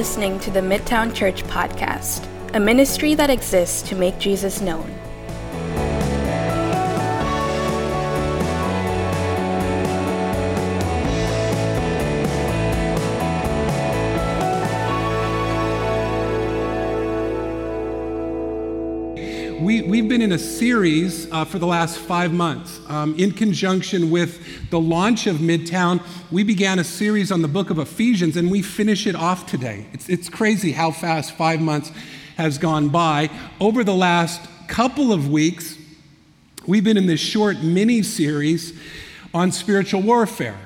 Listening 0.00 0.40
to 0.40 0.50
the 0.50 0.60
Midtown 0.60 1.14
Church 1.14 1.42
Podcast, 1.42 2.26
a 2.54 2.58
ministry 2.58 3.14
that 3.16 3.28
exists 3.28 3.82
to 3.90 3.94
make 3.94 4.18
Jesus 4.18 4.62
known. 4.62 4.99
We, 19.70 19.82
we've 19.82 20.08
been 20.08 20.20
in 20.20 20.32
a 20.32 20.38
series 20.38 21.30
uh, 21.30 21.44
for 21.44 21.60
the 21.60 21.66
last 21.68 21.96
five 21.96 22.32
months. 22.32 22.80
Um, 22.88 23.14
in 23.16 23.30
conjunction 23.30 24.10
with 24.10 24.68
the 24.68 24.80
launch 24.80 25.28
of 25.28 25.36
Midtown, 25.36 26.02
we 26.32 26.42
began 26.42 26.80
a 26.80 26.82
series 26.82 27.30
on 27.30 27.40
the 27.40 27.46
book 27.46 27.70
of 27.70 27.78
Ephesians, 27.78 28.36
and 28.36 28.50
we 28.50 28.62
finish 28.62 29.06
it 29.06 29.14
off 29.14 29.46
today. 29.46 29.86
It's, 29.92 30.08
it's 30.08 30.28
crazy 30.28 30.72
how 30.72 30.90
fast 30.90 31.36
five 31.36 31.60
months 31.60 31.92
has 32.36 32.58
gone 32.58 32.88
by. 32.88 33.30
Over 33.60 33.84
the 33.84 33.94
last 33.94 34.40
couple 34.66 35.12
of 35.12 35.30
weeks, 35.30 35.78
we've 36.66 36.82
been 36.82 36.96
in 36.96 37.06
this 37.06 37.20
short 37.20 37.62
mini 37.62 38.02
series 38.02 38.76
on 39.32 39.52
spiritual 39.52 40.02
warfare. 40.02 40.58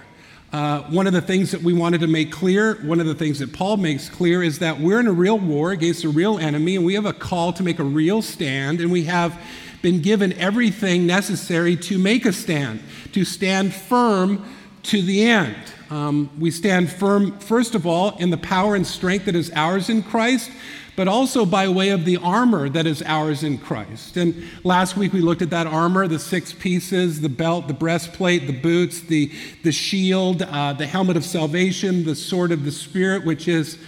Uh, 0.55 0.83
one 0.83 1.09
of 1.09 1.13
the 1.13 1.21
things 1.21 1.51
that 1.51 1.61
we 1.63 1.73
wanted 1.73 2.01
to 2.01 2.07
make 2.07 2.31
clear, 2.31 2.77
one 2.85 3.01
of 3.01 3.07
the 3.07 3.15
things 3.15 3.41
that 3.41 3.53
Paul 3.53 3.77
makes 3.77 4.09
clear, 4.09 4.41
is 4.41 4.61
that 4.61 4.79
we're 4.79 5.01
in 5.01 5.09
a 5.09 5.13
real 5.13 5.37
war 5.37 5.73
against 5.73 6.05
a 6.05 6.09
real 6.09 6.39
enemy, 6.39 6.77
and 6.77 6.85
we 6.85 6.95
have 6.95 7.07
a 7.07 7.13
call 7.13 7.53
to 7.55 7.65
make 7.65 7.81
a 7.81 7.85
real 7.85 8.23
stand, 8.23 8.81
and 8.81 8.93
we 8.93 9.03
have 9.03 9.37
been 9.83 10.01
given 10.01 10.33
everything 10.35 11.09
necessary 11.09 11.75
to 11.79 11.99
make 11.99 12.25
a 12.25 12.33
stand, 12.33 12.81
to 13.11 13.25
stand 13.25 13.75
firm 13.75 14.45
to 14.85 15.03
the 15.03 15.25
end. 15.25 15.57
Um, 15.91 16.31
we 16.39 16.53
stand 16.53 16.89
firm, 16.89 17.37
first 17.41 17.75
of 17.75 17.85
all, 17.85 18.17
in 18.19 18.31
the 18.31 18.37
power 18.37 18.77
and 18.77 18.87
strength 18.87 19.25
that 19.25 19.35
is 19.35 19.51
ours 19.57 19.89
in 19.89 20.05
Christ, 20.05 20.53
but 20.97 21.09
also 21.09 21.45
by 21.45 21.69
way 21.69 21.91
of 21.91 22.05
the 22.05 22.17
armor 22.19 22.69
that 22.69 22.87
is 22.87 23.03
ours 23.03 23.43
in 23.43 23.59
Christ. 23.59 24.17
And 24.17 24.45
last 24.63 24.97
week 24.97 25.13
we 25.13 25.21
looked 25.21 25.43
at 25.43 25.51
that 25.51 25.67
armor 25.67 26.07
the 26.07 26.19
six 26.19 26.53
pieces 26.53 27.21
the 27.21 27.29
belt, 27.29 27.69
the 27.69 27.75
breastplate, 27.75 28.47
the 28.47 28.53
boots, 28.53 29.01
the, 29.01 29.31
the 29.63 29.73
shield, 29.73 30.43
uh, 30.43 30.73
the 30.73 30.87
helmet 30.87 31.17
of 31.17 31.25
salvation, 31.25 32.05
the 32.05 32.15
sword 32.15 32.53
of 32.53 32.65
the 32.65 32.73
Spirit, 32.73 33.25
which 33.25 33.49
is, 33.49 33.79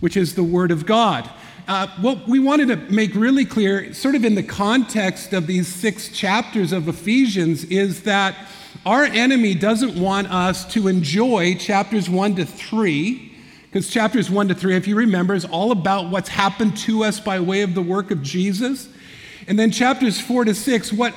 which 0.00 0.16
is 0.16 0.34
the 0.34 0.44
Word 0.44 0.70
of 0.70 0.86
God. 0.86 1.30
Uh, 1.66 1.86
what 2.00 2.28
we 2.28 2.38
wanted 2.38 2.68
to 2.68 2.76
make 2.92 3.14
really 3.14 3.46
clear, 3.46 3.94
sort 3.94 4.14
of 4.14 4.24
in 4.24 4.34
the 4.34 4.42
context 4.42 5.32
of 5.32 5.46
these 5.46 5.66
six 5.66 6.10
chapters 6.10 6.72
of 6.72 6.88
Ephesians, 6.88 7.64
is 7.64 8.02
that 8.02 8.36
our 8.84 9.04
enemy 9.04 9.54
doesn't 9.54 9.98
want 9.98 10.30
us 10.30 10.66
to 10.74 10.88
enjoy 10.88 11.54
chapters 11.54 12.10
one 12.10 12.34
to 12.36 12.44
three 12.44 13.33
because 13.74 13.90
chapters 13.90 14.30
1 14.30 14.46
to 14.46 14.54
3, 14.54 14.76
if 14.76 14.86
you 14.86 14.94
remember, 14.94 15.34
is 15.34 15.44
all 15.44 15.72
about 15.72 16.08
what's 16.08 16.28
happened 16.28 16.76
to 16.76 17.02
us 17.02 17.18
by 17.18 17.40
way 17.40 17.62
of 17.62 17.74
the 17.74 17.82
work 17.82 18.12
of 18.12 18.22
Jesus. 18.22 18.88
And 19.48 19.58
then 19.58 19.72
chapters 19.72 20.20
4 20.20 20.44
to 20.44 20.54
6, 20.54 20.92
what, 20.92 21.12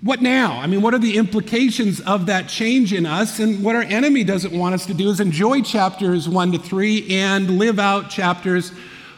what 0.00 0.20
now? 0.20 0.58
I 0.58 0.66
mean, 0.66 0.82
what 0.82 0.94
are 0.94 0.98
the 0.98 1.16
implications 1.16 2.00
of 2.00 2.26
that 2.26 2.48
change 2.48 2.92
in 2.92 3.06
us? 3.06 3.38
And 3.38 3.62
what 3.62 3.76
our 3.76 3.82
enemy 3.82 4.24
doesn't 4.24 4.52
want 4.52 4.74
us 4.74 4.84
to 4.86 4.94
do 4.94 5.08
is 5.10 5.20
enjoy 5.20 5.62
chapters 5.62 6.28
1 6.28 6.50
to 6.50 6.58
3 6.58 7.20
and 7.20 7.56
live 7.56 7.78
out 7.78 8.10
chapters 8.10 8.72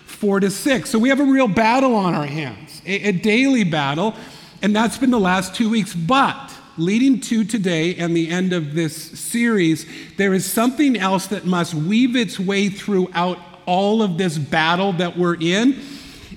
4 0.04 0.40
to 0.40 0.50
6. 0.50 0.90
So 0.90 0.98
we 0.98 1.08
have 1.08 1.20
a 1.20 1.24
real 1.24 1.48
battle 1.48 1.94
on 1.94 2.14
our 2.14 2.26
hands, 2.26 2.82
a, 2.84 3.08
a 3.08 3.12
daily 3.12 3.64
battle. 3.64 4.14
And 4.60 4.76
that's 4.76 4.98
been 4.98 5.10
the 5.10 5.18
last 5.18 5.54
two 5.54 5.70
weeks. 5.70 5.94
But 5.94 6.54
leading 6.78 7.20
to 7.20 7.44
today 7.44 7.94
and 7.96 8.16
the 8.16 8.28
end 8.28 8.52
of 8.52 8.74
this 8.74 8.96
series, 8.96 9.86
there 10.16 10.34
is 10.34 10.50
something 10.50 10.96
else 10.96 11.26
that 11.28 11.44
must 11.44 11.74
weave 11.74 12.16
its 12.16 12.38
way 12.38 12.68
throughout 12.68 13.38
all 13.66 14.02
of 14.02 14.18
this 14.18 14.38
battle 14.38 14.92
that 14.94 15.16
we're 15.16 15.36
in, 15.40 15.80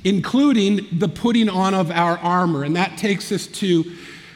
including 0.04 0.88
the 0.92 1.08
putting 1.08 1.50
on 1.50 1.74
of 1.74 1.92
our 1.92 2.18
armor. 2.20 2.64
And 2.64 2.76
that 2.76 2.98
takes 2.98 3.32
us 3.32 3.48
to 3.48 3.84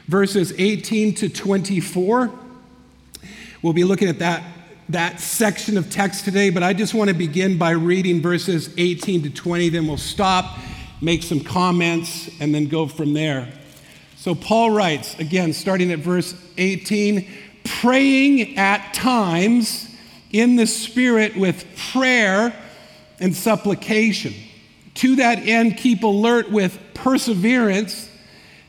verses 0.08 0.54
18 0.58 1.16
to 1.16 1.30
24. 1.30 2.32
We'll 3.62 3.74
be 3.74 3.84
looking 3.86 4.10
at 4.10 4.20
that, 4.20 4.44
that 4.90 5.20
section 5.20 5.78
of 5.78 5.90
text 5.90 6.26
today, 6.26 6.50
but 6.50 6.64
I 6.64 6.74
just 6.74 6.94
want 6.94 7.10
to 7.10 7.16
begin 7.16 7.58
by 7.58 7.72
reading 7.72 8.22
verses 8.22 8.74
18 8.78 9.24
to 9.24 9.30
20, 9.30 9.70
then 9.70 9.88
we'll 9.88 9.98
stop, 9.98 10.60
make 11.02 11.24
some 11.24 11.40
comments, 11.40 12.30
and 12.42 12.54
then 12.54 12.68
go 12.68 12.88
from 12.88 13.14
there. 13.14 13.48
So 14.24 14.34
Paul 14.34 14.72
writes, 14.72 15.20
again, 15.20 15.52
starting 15.52 15.92
at 15.92 16.00
verse 16.00 16.34
18, 16.58 17.30
praying 17.66 18.58
at 18.58 18.94
times 18.94 19.94
in 20.32 20.56
the 20.56 20.66
Spirit 20.66 21.36
with 21.36 21.66
prayer 21.92 22.58
and 23.20 23.36
supplication. 23.36 24.34
To 24.94 25.18
that 25.18 25.40
end, 25.40 25.76
keep 25.76 26.04
alert 26.04 26.50
with 26.50 26.80
perseverance, 26.94 28.10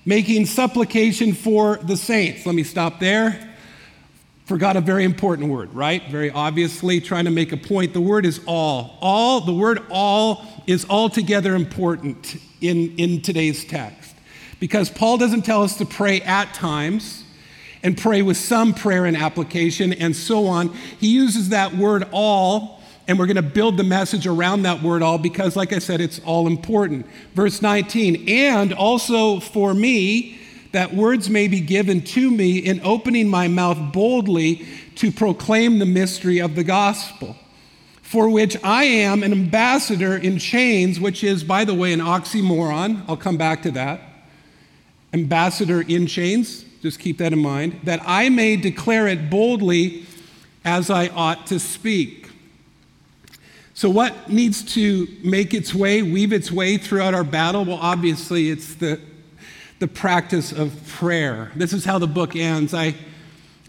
making 0.05 0.47
supplication 0.47 1.33
for 1.35 1.77
the 1.77 1.97
saints. 1.97 2.45
Let 2.47 2.57
me 2.57 2.65
stop 2.65 2.99
there. 2.99 3.55
Forgot 4.47 4.77
a 4.77 4.81
very 4.81 5.05
important 5.05 5.51
word, 5.51 5.73
right? 5.73 6.03
Very 6.11 6.33
obviously, 6.33 7.01
trying 7.01 7.27
to 7.27 7.31
make 7.31 7.53
a 7.53 7.57
point. 7.57 7.93
The 7.93 8.01
word 8.01 8.27
is 8.27 8.41
all. 8.47 8.99
All, 9.01 9.41
the 9.41 9.55
word 9.55 9.87
all 9.89 10.45
is 10.67 10.85
altogether 10.91 11.55
important 11.55 12.39
in, 12.61 12.97
in 12.97 13.23
today's 13.23 13.65
text 13.65 14.04
because 14.65 14.89
Paul 14.89 15.19
doesn't 15.19 15.43
tell 15.43 15.63
us 15.63 15.77
to 15.77 15.85
pray 15.85 16.23
at 16.23 16.55
times 16.55 17.23
and 17.83 17.99
pray 17.99 18.23
with 18.23 18.39
some 18.39 18.73
prayer 18.73 19.05
and 19.05 19.15
supplication 19.15 19.93
and 19.93 20.17
so 20.17 20.47
on. 20.47 20.73
He 20.99 21.09
uses 21.09 21.51
that 21.51 21.75
word 21.75 22.09
all, 22.13 22.81
and 23.07 23.19
we're 23.19 23.27
going 23.27 23.37
to 23.37 23.43
build 23.43 23.77
the 23.77 23.85
message 23.85 24.27
around 24.27 24.63
that 24.63 24.83
word 24.83 25.03
all 25.03 25.19
because, 25.19 25.55
like 25.55 25.75
I 25.75 25.81
said, 25.81 26.01
it's 26.01 26.19
all 26.21 26.47
important. 26.47 27.05
Verse 27.35 27.61
19, 27.61 28.27
and 28.27 28.73
also 28.73 29.39
for 29.39 29.75
me, 29.75 30.41
that 30.73 30.95
words 30.95 31.29
may 31.29 31.47
be 31.47 31.61
given 31.61 32.01
to 32.01 32.31
me 32.31 32.57
in 32.57 32.81
opening 32.83 33.29
my 33.29 33.49
mouth 33.49 33.93
boldly 33.93 34.67
to 34.95 35.13
proclaim 35.13 35.79
the 35.79 35.85
mystery 35.85 36.39
of 36.39 36.55
the 36.55 36.65
gospel, 36.65 37.37
for 38.01 38.31
which 38.31 38.57
I 38.65 38.85
am 38.85 39.23
an 39.23 39.33
ambassador 39.33 40.17
in 40.17 40.39
chains, 40.39 40.99
which 40.99 41.23
is, 41.23 41.45
by 41.45 41.67
the 41.67 41.75
way, 41.75 41.93
an 41.93 42.01
oxymoron. 42.01 43.05
I'll 43.07 43.19
come 43.19 43.37
back 43.37 43.61
to 43.65 43.71
that 43.73 44.14
ambassador 45.15 45.81
in 45.81 46.07
chains, 46.07 46.65
just 46.83 46.99
keep 46.99 47.17
that 47.19 47.33
in 47.33 47.39
mind, 47.39 47.81
that 47.85 48.03
I 48.05 48.29
may 48.29 48.57
declare 48.57 49.07
it 49.07 49.31
boldly 49.31 50.05
as 50.65 50.91
I 50.91 51.09
ought 51.09 51.47
to 51.47 51.59
speak. 51.59 52.29
So, 53.73 53.89
what 53.89 54.29
needs 54.29 54.63
to 54.75 55.09
make 55.23 55.55
its 55.55 55.75
way, 55.75 56.03
weave 56.03 56.33
its 56.33 56.53
way 56.53 56.77
throughout 56.77 57.15
our 57.15 57.25
battle? 57.25 57.65
Well, 57.65 57.79
obviously, 57.81 58.51
it's 58.51 58.75
the, 58.75 59.01
the 59.79 59.89
practice 59.89 60.53
of 60.53 60.87
prayer. 60.87 61.51
This 61.57 61.73
is 61.73 61.85
how 61.85 61.99
the 61.99 62.07
book 62.07 62.37
ends. 62.37 62.75
I 62.75 62.95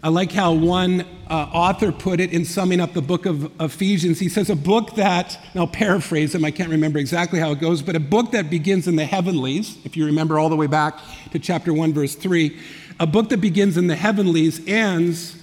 I 0.06 0.08
like 0.08 0.30
how 0.30 0.52
one 0.52 1.04
uh, 1.28 1.34
author 1.52 1.90
put 1.90 2.20
it 2.20 2.32
in 2.32 2.44
summing 2.44 2.78
up 2.78 2.92
the 2.92 3.02
book 3.02 3.26
of 3.26 3.50
Ephesians. 3.60 4.20
He 4.20 4.28
says, 4.28 4.48
A 4.50 4.54
book 4.54 4.94
that, 4.94 5.36
and 5.50 5.60
I'll 5.60 5.66
paraphrase 5.66 6.32
him, 6.32 6.44
I 6.44 6.52
can't 6.52 6.70
remember 6.70 7.00
exactly 7.00 7.40
how 7.40 7.50
it 7.50 7.58
goes, 7.58 7.82
but 7.82 7.96
a 7.96 7.98
book 7.98 8.30
that 8.30 8.48
begins 8.48 8.86
in 8.86 8.94
the 8.94 9.04
heavenlies, 9.04 9.78
if 9.84 9.96
you 9.96 10.06
remember 10.06 10.38
all 10.38 10.48
the 10.48 10.54
way 10.54 10.68
back 10.68 11.00
to 11.32 11.40
chapter 11.40 11.74
1, 11.74 11.92
verse 11.92 12.14
3, 12.14 12.56
a 13.00 13.06
book 13.08 13.30
that 13.30 13.38
begins 13.38 13.76
in 13.76 13.88
the 13.88 13.96
heavenlies 13.96 14.64
ends 14.68 15.42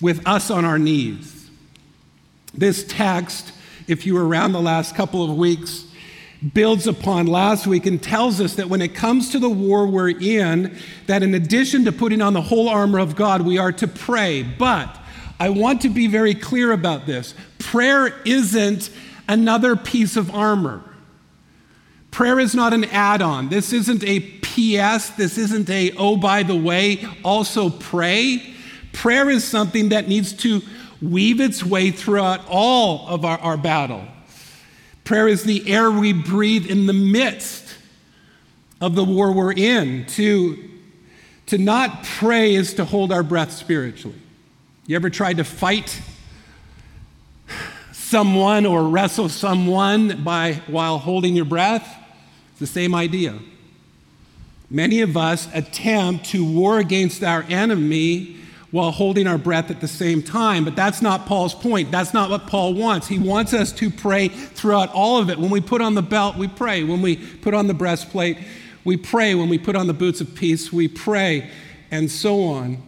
with 0.00 0.24
us 0.28 0.48
on 0.48 0.64
our 0.64 0.78
knees. 0.78 1.50
This 2.54 2.84
text, 2.84 3.50
if 3.88 4.06
you 4.06 4.14
were 4.14 4.28
around 4.28 4.52
the 4.52 4.62
last 4.62 4.94
couple 4.94 5.28
of 5.28 5.36
weeks, 5.36 5.87
builds 6.54 6.86
upon 6.86 7.26
last 7.26 7.66
week 7.66 7.86
and 7.86 8.02
tells 8.02 8.40
us 8.40 8.54
that 8.54 8.68
when 8.68 8.80
it 8.80 8.94
comes 8.94 9.30
to 9.30 9.38
the 9.38 9.48
war 9.48 9.86
we're 9.86 10.10
in, 10.10 10.76
that 11.06 11.22
in 11.22 11.34
addition 11.34 11.84
to 11.84 11.92
putting 11.92 12.22
on 12.22 12.32
the 12.32 12.42
whole 12.42 12.68
armor 12.68 12.98
of 12.98 13.16
God, 13.16 13.42
we 13.42 13.58
are 13.58 13.72
to 13.72 13.88
pray. 13.88 14.42
But 14.42 14.96
I 15.40 15.48
want 15.48 15.82
to 15.82 15.88
be 15.88 16.06
very 16.06 16.34
clear 16.34 16.72
about 16.72 17.06
this. 17.06 17.34
Prayer 17.58 18.20
isn't 18.24 18.90
another 19.28 19.76
piece 19.76 20.16
of 20.16 20.32
armor. 20.34 20.82
Prayer 22.10 22.40
is 22.40 22.54
not 22.54 22.72
an 22.72 22.84
add 22.84 23.20
on. 23.20 23.48
This 23.48 23.72
isn't 23.72 24.02
a 24.04 24.20
PS. 24.20 25.10
This 25.10 25.38
isn't 25.38 25.68
a, 25.68 25.92
oh, 25.96 26.16
by 26.16 26.42
the 26.42 26.56
way, 26.56 27.04
also 27.24 27.68
pray. 27.68 28.54
Prayer 28.92 29.28
is 29.28 29.44
something 29.44 29.90
that 29.90 30.08
needs 30.08 30.32
to 30.32 30.62
weave 31.02 31.40
its 31.40 31.62
way 31.62 31.90
throughout 31.90 32.40
all 32.48 33.06
of 33.08 33.24
our, 33.24 33.38
our 33.38 33.56
battle. 33.56 34.04
Prayer 35.08 35.26
is 35.26 35.42
the 35.42 35.72
air 35.72 35.90
we 35.90 36.12
breathe 36.12 36.66
in 36.66 36.84
the 36.84 36.92
midst 36.92 37.64
of 38.78 38.94
the 38.94 39.02
war 39.02 39.32
we're 39.32 39.54
in. 39.54 40.04
To, 40.04 40.68
to 41.46 41.56
not 41.56 42.04
pray 42.04 42.54
is 42.54 42.74
to 42.74 42.84
hold 42.84 43.10
our 43.10 43.22
breath 43.22 43.52
spiritually. 43.52 44.18
You 44.86 44.96
ever 44.96 45.08
tried 45.08 45.38
to 45.38 45.44
fight 45.44 46.02
someone 47.90 48.66
or 48.66 48.86
wrestle 48.86 49.30
someone 49.30 50.22
by, 50.22 50.60
while 50.66 50.98
holding 50.98 51.34
your 51.34 51.46
breath? 51.46 51.88
It's 52.50 52.60
the 52.60 52.66
same 52.66 52.94
idea. 52.94 53.38
Many 54.68 55.00
of 55.00 55.16
us 55.16 55.48
attempt 55.54 56.26
to 56.32 56.44
war 56.44 56.80
against 56.80 57.24
our 57.24 57.46
enemy 57.48 58.36
while 58.70 58.90
holding 58.90 59.26
our 59.26 59.38
breath 59.38 59.70
at 59.70 59.80
the 59.80 59.88
same 59.88 60.22
time. 60.22 60.64
But 60.64 60.76
that's 60.76 61.00
not 61.00 61.26
Paul's 61.26 61.54
point. 61.54 61.90
That's 61.90 62.12
not 62.12 62.28
what 62.28 62.46
Paul 62.46 62.74
wants. 62.74 63.06
He 63.06 63.18
wants 63.18 63.54
us 63.54 63.72
to 63.72 63.90
pray 63.90 64.28
throughout 64.28 64.92
all 64.92 65.18
of 65.18 65.30
it. 65.30 65.38
When 65.38 65.50
we 65.50 65.60
put 65.60 65.80
on 65.80 65.94
the 65.94 66.02
belt, 66.02 66.36
we 66.36 66.48
pray. 66.48 66.84
When 66.84 67.00
we 67.00 67.16
put 67.16 67.54
on 67.54 67.66
the 67.66 67.74
breastplate, 67.74 68.38
we 68.84 68.96
pray. 68.96 69.34
When 69.34 69.48
we 69.48 69.58
put 69.58 69.76
on 69.76 69.86
the 69.86 69.94
boots 69.94 70.20
of 70.20 70.34
peace, 70.34 70.72
we 70.72 70.88
pray, 70.88 71.50
and 71.90 72.10
so 72.10 72.42
on. 72.44 72.82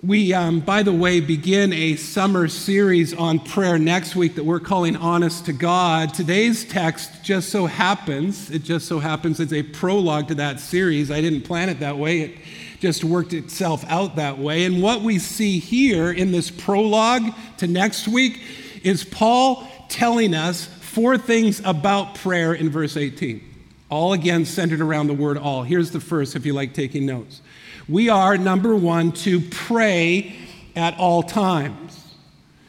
We, 0.00 0.32
um, 0.32 0.60
by 0.60 0.84
the 0.84 0.92
way, 0.92 1.18
begin 1.18 1.72
a 1.72 1.96
summer 1.96 2.46
series 2.46 3.12
on 3.12 3.40
prayer 3.40 3.80
next 3.80 4.14
week 4.14 4.36
that 4.36 4.44
we're 4.44 4.60
calling 4.60 4.94
Honest 4.94 5.46
to 5.46 5.52
God. 5.52 6.14
Today's 6.14 6.64
text 6.64 7.24
just 7.24 7.48
so 7.48 7.66
happens, 7.66 8.48
it 8.48 8.62
just 8.62 8.86
so 8.86 9.00
happens 9.00 9.40
it's 9.40 9.52
a 9.52 9.64
prologue 9.64 10.28
to 10.28 10.36
that 10.36 10.60
series. 10.60 11.10
I 11.10 11.20
didn't 11.20 11.42
plan 11.42 11.68
it 11.68 11.80
that 11.80 11.98
way. 11.98 12.20
It 12.20 12.38
just 12.80 13.04
worked 13.04 13.32
itself 13.32 13.84
out 13.88 14.16
that 14.16 14.38
way. 14.38 14.64
And 14.64 14.82
what 14.82 15.02
we 15.02 15.18
see 15.18 15.58
here 15.58 16.10
in 16.10 16.32
this 16.32 16.50
prologue 16.50 17.34
to 17.58 17.66
next 17.66 18.06
week 18.08 18.40
is 18.82 19.04
Paul 19.04 19.66
telling 19.88 20.34
us 20.34 20.66
four 20.66 21.18
things 21.18 21.60
about 21.64 22.14
prayer 22.14 22.54
in 22.54 22.70
verse 22.70 22.96
18, 22.96 23.42
all 23.90 24.12
again 24.12 24.44
centered 24.44 24.80
around 24.80 25.08
the 25.08 25.14
word 25.14 25.38
all. 25.38 25.62
Here's 25.62 25.90
the 25.90 26.00
first, 26.00 26.36
if 26.36 26.46
you 26.46 26.52
like 26.52 26.74
taking 26.74 27.06
notes. 27.06 27.42
We 27.88 28.08
are, 28.08 28.36
number 28.36 28.76
one, 28.76 29.12
to 29.12 29.40
pray 29.40 30.36
at 30.76 30.98
all 30.98 31.22
times. 31.22 32.04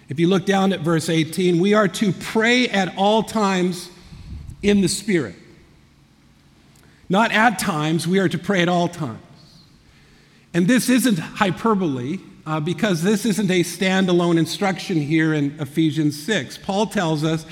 If 0.08 0.20
you 0.20 0.28
look 0.28 0.46
down 0.46 0.74
at 0.74 0.80
verse 0.80 1.10
18, 1.10 1.60
we 1.60 1.74
are 1.74 1.88
to 1.88 2.12
pray 2.14 2.68
at 2.68 2.98
all 2.98 3.22
times 3.22 3.90
in 4.64 4.82
the 4.82 4.88
Spirit. 4.88 5.36
Not 7.10 7.32
at 7.32 7.60
times, 7.60 8.08
we 8.08 8.20
are 8.20 8.30
to 8.30 8.38
pray 8.38 8.62
at 8.62 8.70
all 8.70 8.88
times. 8.88 9.20
And 10.54 10.68
this 10.68 10.90
isn't 10.90 11.19
hyperbole 11.19 12.19
uh, 12.46 12.60
because 12.60 13.04
this 13.04 13.25
isn't 13.25 13.51
a 13.51 13.63
standalone 13.63 14.40
instruction 14.40 14.98
here 14.98 15.34
in 15.34 15.56
Ephesians 15.60 16.22
6. 16.24 16.57
Paul 16.57 16.88
tells 16.88 17.24
us 17.24 17.46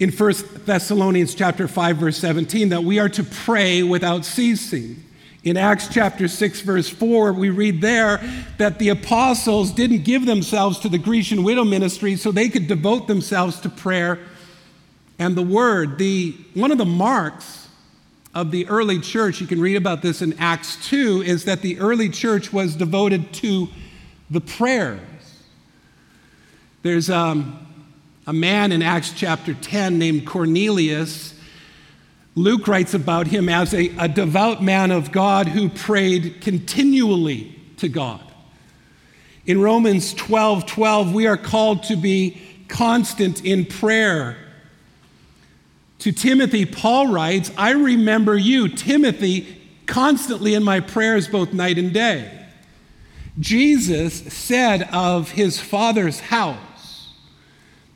in 0.00 0.10
1 0.10 0.34
Thessalonians 0.64 1.34
chapter 1.34 1.68
5 1.68 1.96
verse 1.96 2.16
17 2.18 2.70
that 2.70 2.82
we 2.82 2.98
are 2.98 3.08
to 3.08 3.22
pray 3.22 3.82
without 3.84 4.24
ceasing. 4.24 5.04
In 5.44 5.56
Acts 5.56 5.86
chapter 5.88 6.26
6 6.26 6.60
verse 6.62 6.88
4 6.88 7.32
we 7.32 7.50
read 7.50 7.80
there 7.80 8.20
that 8.58 8.80
the 8.80 8.88
apostles 8.88 9.70
didn't 9.70 10.02
give 10.02 10.26
themselves 10.26 10.80
to 10.80 10.88
the 10.88 10.98
Grecian 10.98 11.44
widow 11.44 11.64
ministry 11.64 12.16
so 12.16 12.32
they 12.32 12.48
could 12.48 12.66
devote 12.66 13.06
themselves 13.06 13.60
to 13.60 13.68
prayer 13.68 14.18
and 15.20 15.36
the 15.36 15.42
word. 15.42 15.98
The 15.98 16.36
one 16.54 16.72
of 16.72 16.78
the 16.78 16.84
marks 16.84 17.67
of 18.38 18.52
the 18.52 18.68
early 18.68 19.00
church, 19.00 19.40
you 19.40 19.48
can 19.48 19.60
read 19.60 19.74
about 19.74 20.00
this 20.00 20.22
in 20.22 20.32
Acts 20.38 20.76
2, 20.88 21.22
is 21.22 21.44
that 21.46 21.60
the 21.60 21.80
early 21.80 22.08
church 22.08 22.52
was 22.52 22.76
devoted 22.76 23.32
to 23.32 23.66
the 24.30 24.40
prayers. 24.40 25.00
There's 26.82 27.10
um, 27.10 27.66
a 28.28 28.32
man 28.32 28.70
in 28.70 28.80
Acts 28.80 29.12
chapter 29.12 29.54
10 29.54 29.98
named 29.98 30.24
Cornelius. 30.24 31.34
Luke 32.36 32.68
writes 32.68 32.94
about 32.94 33.26
him 33.26 33.48
as 33.48 33.74
a, 33.74 33.88
a 33.98 34.06
devout 34.06 34.62
man 34.62 34.92
of 34.92 35.10
God 35.10 35.48
who 35.48 35.68
prayed 35.68 36.40
continually 36.40 37.60
to 37.78 37.88
God. 37.88 38.22
In 39.46 39.60
Romans 39.60 40.14
12 40.14 40.64
12, 40.64 41.12
we 41.12 41.26
are 41.26 41.36
called 41.36 41.82
to 41.84 41.96
be 41.96 42.40
constant 42.68 43.44
in 43.44 43.64
prayer 43.66 44.36
to 45.98 46.12
Timothy, 46.12 46.64
Paul 46.64 47.08
writes, 47.08 47.50
I 47.56 47.70
remember 47.70 48.36
you, 48.36 48.68
Timothy, 48.68 49.60
constantly 49.86 50.54
in 50.54 50.62
my 50.62 50.80
prayers 50.80 51.26
both 51.26 51.52
night 51.52 51.78
and 51.78 51.92
day. 51.92 52.46
Jesus 53.40 54.14
said 54.32 54.88
of 54.92 55.32
his 55.32 55.60
Father's 55.60 56.20
house 56.20 57.14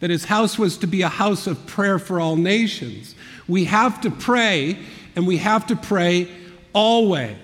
that 0.00 0.10
his 0.10 0.24
house 0.24 0.58
was 0.58 0.76
to 0.78 0.86
be 0.86 1.02
a 1.02 1.08
house 1.08 1.46
of 1.46 1.64
prayer 1.66 1.98
for 1.98 2.20
all 2.20 2.34
nations. 2.36 3.14
We 3.46 3.64
have 3.66 4.00
to 4.00 4.10
pray, 4.10 4.78
and 5.14 5.26
we 5.26 5.36
have 5.38 5.66
to 5.68 5.76
pray 5.76 6.28
always. 6.72 7.36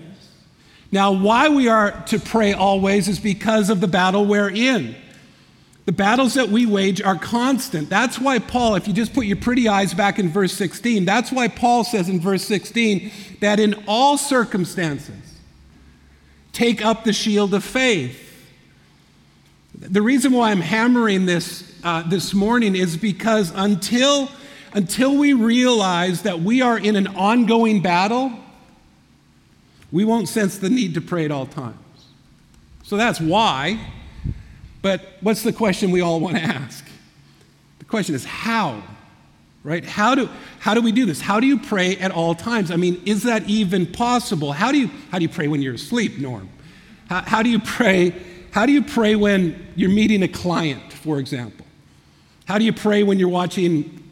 Now, 0.91 1.13
why 1.13 1.49
we 1.49 1.69
are 1.69 2.03
to 2.07 2.19
pray 2.19 2.53
always 2.55 3.09
is 3.09 3.21
because 3.21 3.71
of 3.71 3.81
the 3.81 3.87
battle 3.87 4.27
we're 4.27 4.51
in. 4.51 4.97
The 5.89 5.93
battles 5.93 6.35
that 6.35 6.51
we 6.51 6.67
wage 6.67 7.01
are 7.01 7.17
constant. 7.17 7.89
That's 7.89 8.19
why 8.19 8.41
Paul, 8.41 8.75
if 8.75 8.87
you 8.87 8.93
just 8.93 9.15
put 9.15 9.25
your 9.25 9.39
pretty 9.39 9.69
eyes 9.69 9.95
back 9.95 10.19
in 10.19 10.29
verse 10.29 10.53
16, 10.53 11.07
that's 11.07 11.33
why 11.33 11.49
Paul 11.49 11.83
says 11.83 12.11
in 12.11 12.21
verse 12.21 12.45
16 12.45 13.11
that 13.41 13.59
in 13.59 13.75
all 13.87 14.19
circumstances, 14.19 15.39
take 16.53 16.85
up 16.85 17.05
the 17.05 17.15
shield 17.15 17.55
of 17.55 17.65
faith. 17.65 18.23
The 19.77 20.03
reason 20.03 20.33
why 20.33 20.51
I'm 20.51 20.61
hammering 20.61 21.25
this 21.25 21.75
uh, 21.83 22.03
this 22.03 22.35
morning 22.35 22.77
is 22.77 22.99
because 22.99 23.51
until, 23.55 24.31
until 24.75 25.17
we 25.17 25.33
realize 25.33 26.21
that 26.21 26.41
we 26.41 26.61
are 26.61 26.77
in 26.77 26.97
an 26.97 27.07
ongoing 27.17 27.81
battle, 27.81 28.31
we 29.91 30.05
won't 30.05 30.29
sense 30.29 30.59
the 30.59 30.69
need 30.69 30.93
to 30.93 31.01
pray 31.01 31.25
at 31.25 31.31
all 31.31 31.47
times. 31.47 31.79
So 32.83 32.99
that's 32.99 33.23
why 33.23 33.81
but 34.83 35.03
what's 35.21 35.43
the 35.43 35.53
question 35.53 35.91
we 35.91 36.01
all 36.01 36.21
want 36.21 36.37
to 36.37 36.43
ask? 36.43 36.85
The 37.79 37.85
question 37.85 38.15
is 38.15 38.25
how? 38.25 38.83
Right? 39.65 39.85
How 39.85 40.15
do, 40.15 40.29
how 40.61 40.75
do 40.75 40.81
we 40.81 40.93
do 40.93 41.05
this? 41.05 41.21
How 41.21 41.41
do 41.41 41.47
you 41.47 41.59
pray 41.59 41.97
at 41.97 42.11
all 42.11 42.35
times? 42.35 42.71
I 42.71 42.77
mean, 42.77 43.03
is 43.05 43.25
that 43.25 43.49
even 43.49 43.87
possible? 43.87 44.53
How 44.53 44.71
do 44.71 44.79
you, 44.79 44.91
how 45.11 45.19
do 45.19 45.23
you 45.23 45.29
pray 45.29 45.49
when 45.49 45.61
you're 45.61 45.75
asleep, 45.75 46.19
Norm? 46.19 46.49
How, 47.09 47.23
how 47.23 47.43
do 47.43 47.51
you 47.51 47.59
pray? 47.59 48.15
How 48.53 48.67
do 48.67 48.73
you 48.73 48.83
pray 48.83 49.17
when 49.17 49.67
you're 49.75 49.91
meeting 49.91 50.23
a 50.23 50.29
client, 50.29 50.93
for 50.93 51.19
example? 51.19 51.67
How 52.47 52.57
do 52.57 52.65
you 52.65 52.73
pray 52.73 53.03
when 53.03 53.19
you're 53.19 53.29
watching 53.29 54.03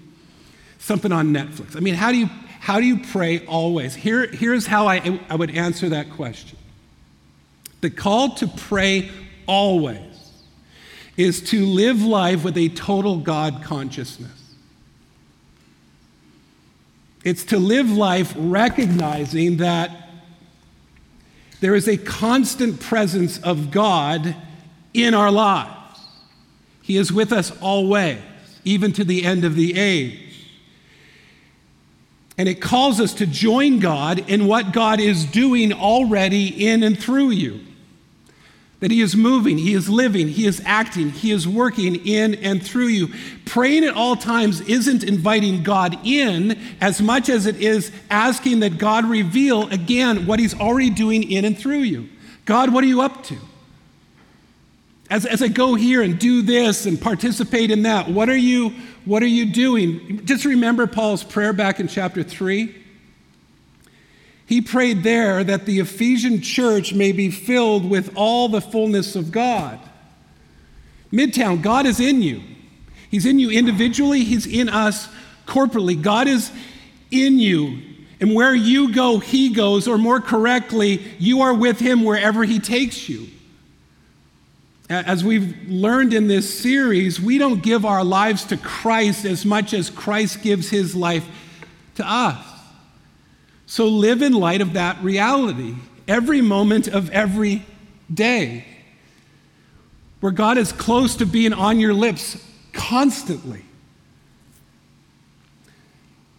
something 0.79 1.13
on 1.13 1.33
Netflix? 1.33 1.77
I 1.77 1.81
mean, 1.81 1.95
how 1.95 2.11
do 2.11 2.19
you, 2.19 2.27
how 2.61 2.81
do 2.81 2.87
you 2.87 2.99
pray 2.99 3.47
always? 3.47 3.95
Here, 3.95 4.27
here's 4.27 4.67
how 4.67 4.89
I, 4.89 5.21
I 5.31 5.37
would 5.37 5.51
answer 5.51 5.89
that 5.91 6.11
question. 6.11 6.59
The 7.81 7.91
call 7.91 8.35
to 8.35 8.49
pray 8.49 9.11
always 9.47 10.16
is 11.17 11.41
to 11.41 11.65
live 11.65 12.03
life 12.03 12.45
with 12.45 12.57
a 12.57 12.69
total 12.71 13.19
God 13.19 13.63
consciousness. 13.63 14.55
It's 17.25 17.44
to 17.46 17.58
live 17.58 17.91
life 17.91 18.35
recognizing 18.37 19.56
that 19.56 19.91
there 21.61 21.75
is 21.75 21.89
a 21.89 21.96
constant 21.96 22.81
presence 22.81 23.39
of 23.39 23.70
God 23.70 24.37
in 24.93 25.15
our 25.15 25.31
lives. 25.31 26.01
He 26.82 26.96
is 26.96 27.13
with 27.13 27.32
us 27.32 27.51
always, 27.61 28.20
even 28.65 28.93
to 28.93 29.05
the 29.05 29.25
end 29.25 29.44
of 29.44 29.56
the 29.56 29.77
age. 29.79 30.20
And 32.39 32.49
it 32.49 32.61
calls 32.61 33.01
us 33.01 33.15
to 33.15 33.27
join 33.27 33.81
God 33.81 34.29
in 34.31 34.46
what 34.46 34.73
God 34.73 35.01
is 35.01 35.25
doing 35.25 35.73
already 35.73 36.67
in 36.69 36.82
and 36.82 36.99
through 36.99 37.31
you 37.31 37.61
that 38.81 38.91
He 38.91 39.01
is 39.01 39.17
moving, 39.17 39.59
He 39.59 39.75
is 39.75 39.89
living, 39.89 40.29
He 40.29 40.47
is 40.47 40.63
acting, 40.65 41.11
He 41.11 41.31
is 41.31 41.49
working 41.49 41.95
in 42.06 42.35
and 42.37 42.63
through 42.63 42.89
you. 42.89 43.09
Praying 43.45 43.85
at 43.85 43.95
all 43.95 44.17
times 44.17 44.61
isn't 44.63 45.03
inviting 45.03 45.63
God 45.63 45.99
in 46.05 46.59
as 46.81 47.01
much 47.01 47.29
as 47.29 47.47
it 47.47 47.56
is 47.56 47.91
asking 48.11 48.61
that 48.61 48.79
God 48.79 49.05
reveal 49.06 49.69
again 49.71 50.27
what 50.27 50.39
He's 50.39 50.59
already 50.59 50.91
doing 50.91 51.31
in 51.31 51.45
and 51.45 51.59
through 51.59 51.81
you. 51.81 52.09
God, 52.45 52.73
what 52.73 52.85
are 52.85 52.89
you 52.89 53.01
up 53.01 53.25
to? 53.25 53.37
As, 55.09 55.25
as 55.25 55.41
I 55.41 55.49
go 55.49 55.75
here 55.75 56.03
and 56.03 56.19
do 56.19 56.43
this 56.43 56.85
and 56.85 57.01
participate 57.01 57.71
in 57.71 57.83
that, 57.85 58.09
what 58.09 58.29
are 58.29 58.37
you, 58.37 58.71
what 59.05 59.23
are 59.23 59.29
you 59.29 59.47
doing? 59.53 60.25
Just 60.27 60.45
remember 60.45 60.87
Paul's 60.87 61.23
prayer 61.23 61.53
back 61.53 61.79
in 61.79 61.87
chapter 61.87 62.23
3. 62.23 62.85
He 64.46 64.60
prayed 64.60 65.03
there 65.03 65.43
that 65.43 65.67
the 65.67 65.81
Ephesian 65.81 66.41
church 66.41 66.94
may 66.94 67.12
be 67.12 67.31
filled 67.31 67.88
with 67.88 68.12
all 68.15 68.48
the 68.48 68.60
fullness 68.60 69.17
of 69.17 69.32
God. 69.32 69.79
Midtown, 71.12 71.62
God 71.62 71.84
is 71.84 71.98
in 71.98 72.22
you. 72.22 72.43
He's 73.10 73.26
in 73.26 73.38
you 73.38 73.50
individually, 73.50 74.24
He's 74.24 74.46
in 74.46 74.69
us 74.69 75.08
corporately. 75.46 76.00
God 76.00 76.29
is 76.29 76.53
in 77.10 77.38
you. 77.38 77.82
And 78.20 78.34
where 78.34 78.55
you 78.55 78.94
go, 78.94 79.19
He 79.19 79.50
goes, 79.50 79.88
or 79.88 79.98
more 79.98 80.20
correctly, 80.20 81.03
you 81.19 81.43
are 81.43 81.55
with 81.55 81.79
Him 81.79 82.05
wherever 82.05 82.44
He 82.44 82.60
takes 82.60 83.08
you. 83.08 83.26
As 84.88 85.24
we've 85.24 85.69
learned 85.69 86.15
in 86.15 86.29
this 86.29 86.60
series, 86.60 87.20
we 87.20 87.38
don't 87.38 87.62
give 87.62 87.84
our 87.84 88.05
lives 88.05 88.44
to 88.46 88.56
Christ 88.56 89.24
as 89.24 89.44
much 89.44 89.74
as 89.74 89.91
Christ 89.91 90.43
gives 90.43 90.70
His 90.70 90.94
life 90.94 91.26
to 91.96 92.08
us. 92.08 92.56
So 93.67 93.87
live 93.89 94.23
in 94.23 94.32
light 94.32 94.61
of 94.61 94.75
that 94.75 95.03
reality 95.03 95.75
every 96.06 96.41
moment 96.41 96.87
of 96.87 97.11
every 97.11 97.67
day, 98.13 98.65
where 100.20 100.32
God 100.32 100.56
is 100.56 100.73
close 100.73 101.17
to 101.17 101.27
being 101.27 101.53
on 101.53 101.81
your 101.81 101.93
lips 101.93 102.43
constantly. 102.73 103.63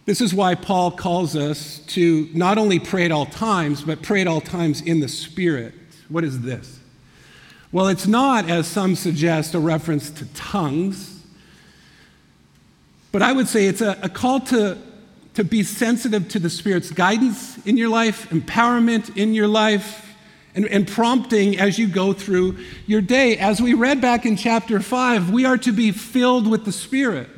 This 0.06 0.22
is 0.22 0.32
why 0.32 0.54
Paul 0.54 0.90
calls 0.90 1.36
us 1.36 1.80
to 1.88 2.30
not 2.32 2.56
only 2.56 2.78
pray 2.78 3.04
at 3.04 3.12
all 3.12 3.26
times, 3.26 3.82
but 3.82 4.00
pray 4.00 4.22
at 4.22 4.26
all 4.26 4.40
times 4.40 4.80
in 4.80 5.00
the 5.00 5.08
Spirit. 5.08 5.74
What 6.08 6.24
is 6.24 6.40
this? 6.40 6.80
Well, 7.72 7.88
it's 7.88 8.06
not, 8.06 8.48
as 8.48 8.66
some 8.66 8.96
suggest, 8.96 9.54
a 9.54 9.58
reference 9.58 10.08
to 10.12 10.24
tongues, 10.32 11.22
but 13.12 13.20
I 13.20 13.32
would 13.32 13.48
say 13.48 13.66
it's 13.66 13.82
a, 13.82 13.98
a 14.02 14.08
call 14.08 14.40
to, 14.40 14.78
to 15.38 15.44
be 15.44 15.62
sensitive 15.62 16.28
to 16.28 16.40
the 16.40 16.50
Spirit's 16.50 16.90
guidance 16.90 17.64
in 17.64 17.76
your 17.76 17.88
life, 17.88 18.28
empowerment 18.30 19.16
in 19.16 19.34
your 19.34 19.46
life, 19.46 20.16
and, 20.56 20.66
and, 20.66 20.88
prompting 20.88 21.60
as 21.60 21.78
you 21.78 21.86
go 21.86 22.12
through 22.12 22.58
your 22.88 23.00
day. 23.00 23.36
As 23.36 23.62
we 23.62 23.72
read 23.72 24.00
back 24.00 24.26
in 24.26 24.36
chapter 24.36 24.80
5, 24.80 25.30
we 25.30 25.44
are 25.44 25.56
to 25.58 25.70
be 25.70 25.92
filled 25.92 26.48
with 26.48 26.64
the 26.64 26.72
Spirit 26.72 27.28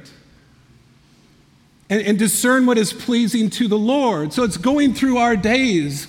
and, 1.90 2.00
and 2.00 2.18
discern 2.18 2.64
what 2.64 2.78
is 2.78 2.90
pleasing 2.94 3.50
to 3.50 3.68
the 3.68 3.76
Lord. 3.76 4.32
So 4.32 4.44
it's 4.44 4.56
going 4.56 4.94
through 4.94 5.18
our 5.18 5.36
days, 5.36 6.08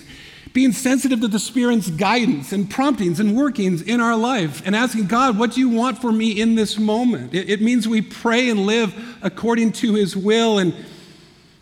being 0.53 0.71
sensitive 0.71 1.19
to 1.19 1.27
the 1.27 1.39
Spirit's 1.39 1.89
guidance 1.89 2.53
and 2.53 2.69
promptings 2.69 3.19
and 3.19 3.35
workings 3.35 3.81
in 3.81 3.99
our 3.99 4.15
life, 4.15 4.61
and 4.65 4.77
asking 4.77 5.07
God, 5.07 5.37
What 5.37 5.55
do 5.55 5.59
you 5.59 5.67
want 5.67 5.99
for 5.99 6.13
me 6.13 6.39
in 6.39 6.55
this 6.55 6.79
moment? 6.79 7.33
It, 7.33 7.49
it 7.49 7.61
means 7.61 7.85
we 7.85 8.01
pray 8.01 8.49
and 8.49 8.65
live 8.65 9.17
according 9.21 9.73
to 9.73 9.95
His 9.95 10.15
will, 10.15 10.57
and, 10.57 10.73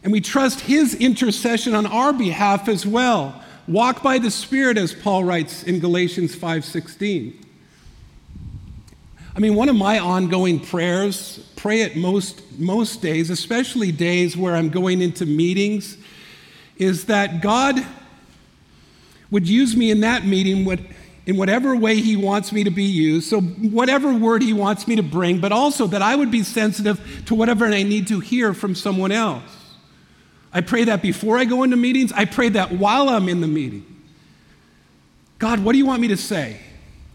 and 0.03 0.11
we 0.11 0.21
trust 0.21 0.61
His 0.61 0.95
intercession 0.95 1.75
on 1.75 1.85
our 1.85 2.13
behalf 2.13 2.67
as 2.67 2.85
well. 2.85 3.43
Walk 3.67 4.01
by 4.01 4.17
the 4.17 4.31
Spirit, 4.31 4.77
as 4.77 4.93
Paul 4.93 5.23
writes 5.23 5.63
in 5.63 5.79
Galatians 5.79 6.35
5:16. 6.35 7.33
I 9.35 9.39
mean, 9.39 9.55
one 9.55 9.69
of 9.69 9.75
my 9.75 9.99
ongoing 9.99 10.59
prayers, 10.59 11.39
pray 11.55 11.81
it 11.81 11.95
most, 11.95 12.41
most 12.59 13.01
days, 13.01 13.29
especially 13.29 13.91
days 13.91 14.35
where 14.35 14.55
I'm 14.55 14.69
going 14.69 15.01
into 15.01 15.25
meetings, 15.25 15.97
is 16.77 17.05
that 17.05 17.41
God 17.41 17.85
would 19.31 19.47
use 19.47 19.75
me 19.75 19.91
in 19.91 20.01
that 20.01 20.25
meeting 20.25 20.65
what, 20.65 20.79
in 21.25 21.37
whatever 21.37 21.75
way 21.75 22.01
He 22.01 22.15
wants 22.15 22.51
me 22.51 22.63
to 22.63 22.71
be 22.71 22.83
used, 22.83 23.29
so 23.29 23.39
whatever 23.39 24.13
word 24.13 24.41
He 24.41 24.51
wants 24.51 24.87
me 24.87 24.95
to 24.95 25.03
bring, 25.03 25.39
but 25.39 25.51
also 25.51 25.85
that 25.87 26.01
I 26.01 26.15
would 26.15 26.31
be 26.31 26.43
sensitive 26.43 26.99
to 27.27 27.35
whatever 27.35 27.67
I 27.67 27.83
need 27.83 28.07
to 28.07 28.19
hear 28.19 28.53
from 28.53 28.73
someone 28.73 29.11
else. 29.11 29.58
I 30.51 30.61
pray 30.61 30.85
that 30.85 31.01
before 31.01 31.37
I 31.37 31.45
go 31.45 31.63
into 31.63 31.77
meetings, 31.77 32.11
I 32.11 32.25
pray 32.25 32.49
that 32.49 32.71
while 32.71 33.09
I'm 33.09 33.29
in 33.29 33.41
the 33.41 33.47
meeting. 33.47 33.85
God, 35.37 35.63
what 35.63 35.73
do 35.73 35.77
you 35.77 35.85
want 35.85 36.01
me 36.01 36.07
to 36.09 36.17
say? 36.17 36.59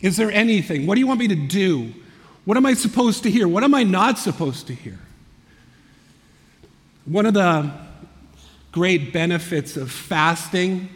Is 0.00 0.16
there 0.16 0.30
anything? 0.30 0.86
What 0.86 0.94
do 0.94 1.00
you 1.00 1.06
want 1.06 1.20
me 1.20 1.28
to 1.28 1.34
do? 1.34 1.92
What 2.44 2.56
am 2.56 2.66
I 2.66 2.74
supposed 2.74 3.22
to 3.24 3.30
hear? 3.30 3.48
What 3.48 3.64
am 3.64 3.74
I 3.74 3.82
not 3.82 4.18
supposed 4.18 4.66
to 4.68 4.74
hear? 4.74 4.98
One 7.06 7.26
of 7.26 7.34
the 7.34 7.70
great 8.72 9.12
benefits 9.12 9.76
of 9.76 9.90
fasting, 9.90 10.88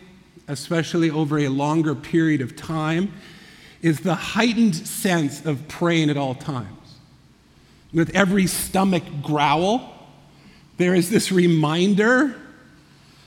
especially 0.47 1.11
over 1.11 1.39
a 1.39 1.49
longer 1.49 1.95
period 1.95 2.41
of 2.41 2.57
time, 2.57 3.13
is 3.83 4.01
the 4.01 4.15
heightened 4.15 4.75
sense 4.75 5.45
of 5.45 5.69
praying 5.69 6.11
at 6.11 6.17
all 6.17 6.35
times. 6.35 6.97
With 7.93 8.15
every 8.15 8.47
stomach 8.47 9.05
growl, 9.23 9.98
there 10.79 10.95
is 10.95 11.11
this 11.11 11.31
reminder, 11.31 12.35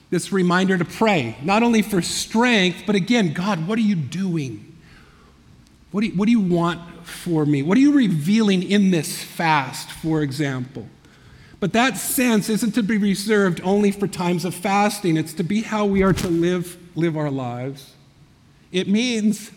this 0.10 0.31
reminder 0.31 0.77
to 0.77 0.86
pray, 0.86 1.38
not 1.43 1.63
only 1.63 1.81
for 1.81 2.01
strength, 2.01 2.84
but 2.88 2.96
again, 2.96 3.34
God, 3.34 3.67
what 3.67 3.77
are 3.77 3.84
you 3.84 3.96
doing? 3.96 4.75
What 5.91 6.01
do 6.01 6.08
you, 6.08 6.13
what 6.13 6.25
do 6.25 6.31
you 6.31 6.39
want 6.39 7.05
for 7.05 7.46
me? 7.46 7.62
What 7.62 7.77
are 7.77 7.81
you 7.81 7.93
revealing 7.93 8.63
in 8.63 8.91
this 8.91 9.22
fast, 9.22 9.91
for 9.91 10.22
example? 10.22 10.88
But 11.60 11.74
that 11.74 11.98
sense 11.98 12.50
isn't 12.50 12.72
to 12.72 12.84
be 12.84 12.98
reserved 12.98 13.62
only 13.63 13.91
for 13.91 14.08
times 14.08 14.46
of 14.46 14.55
fasting, 14.55 15.17
it's 15.17 15.34
to 15.34 15.43
be 15.43 15.62
how 15.62 15.86
we 15.86 16.01
are 16.01 16.13
to 16.13 16.27
live, 16.27 16.77
live 16.96 17.15
our 17.15 17.29
lives. 17.29 17.93
It 18.72 18.88
means 18.88 19.51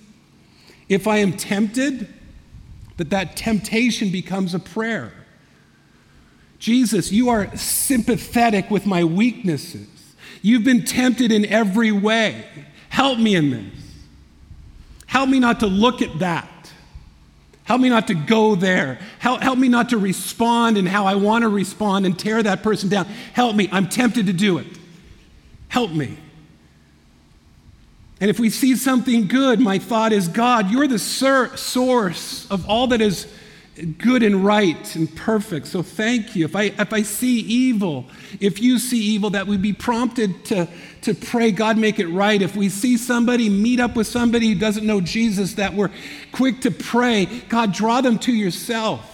if 0.89 1.07
I 1.07 1.19
am 1.19 1.33
tempted, 1.33 2.13
that 2.97 3.11
that 3.11 3.37
temptation 3.37 4.11
becomes 4.11 4.55
a 4.55 4.59
prayer. 4.59 5.13
Jesus, 6.65 7.13
you 7.13 7.29
are 7.29 7.55
sympathetic 7.59 8.71
with 8.71 8.87
my 8.87 9.05
weaknesses. 9.05 9.87
You've 10.41 10.65
been 10.65 10.87
tempted 10.87 11.31
in 11.31 11.45
every 11.45 11.93
way. 11.93 12.47
Help 12.89 13.19
me 13.19 13.35
in 13.35 13.51
this. 13.51 13.75
Help 15.05 15.29
me 15.29 15.41
not 15.41 15.61
to 15.61 15.67
look 15.67 16.01
at 16.01 16.21
that. 16.21 16.73
Help 17.65 17.83
me 17.83 17.91
not 17.91 18.07
to 18.07 18.15
go 18.15 18.55
there. 18.55 18.99
Help, 19.19 19.43
help 19.43 19.59
me 19.59 19.69
not 19.69 19.91
to 19.91 19.99
respond 19.99 20.79
in 20.79 20.87
how 20.87 21.05
I 21.05 21.17
want 21.17 21.43
to 21.43 21.51
respond 21.51 22.07
and 22.07 22.19
tear 22.19 22.43
that 22.43 22.63
person 22.63 22.89
down. 22.89 23.05
Help 23.35 23.55
me. 23.55 23.69
I'm 23.71 23.87
tempted 23.87 24.25
to 24.25 24.33
do 24.33 24.57
it. 24.57 24.67
Help 25.69 25.91
me. 25.91 26.17
And 28.23 28.31
if 28.31 28.39
we 28.39 28.49
see 28.49 28.75
something 28.75 29.29
good, 29.29 29.61
my 29.61 29.79
thought 29.79 30.15
is 30.15 30.29
God, 30.29 30.71
you're 30.71 30.89
the 30.89 30.99
source 30.99 32.51
of 32.51 32.67
all 32.67 32.87
that 32.87 33.03
is 33.03 33.27
good 33.99 34.23
and 34.23 34.45
right 34.45 34.95
and 34.95 35.15
perfect. 35.17 35.67
So 35.67 35.83
thank 35.83 36.37
you. 36.37 36.45
If 36.45 36.55
I, 36.55 36.65
if 36.65 36.93
I 36.93 37.03
see 37.03 37.41
evil, 37.41 38.07
if 38.41 38.61
you 38.61 38.79
see 38.79 39.01
evil, 39.01 39.31
that 39.31 39.47
we 39.47 39.57
be 39.57 39.73
prompted 39.73 40.45
to, 40.47 40.69
to 41.03 41.15
pray, 41.15 41.51
God, 41.51 41.77
make 41.77 41.99
it 41.99 42.07
right. 42.07 42.41
If 42.41 42.55
we 42.55 42.69
see 42.69 42.97
somebody 42.97 43.49
meet 43.49 43.81
up 43.81 43.97
with 43.97 44.07
somebody 44.07 44.53
who 44.53 44.59
doesn't 44.59 44.87
know 44.87 45.01
Jesus, 45.01 45.55
that 45.55 45.75
we're 45.75 45.91
quick 46.33 46.61
to 46.61 46.71
pray, 46.71 47.27
God, 47.49 47.73
draw 47.73 48.01
them 48.01 48.19
to 48.21 48.33
yourself. 48.33 49.11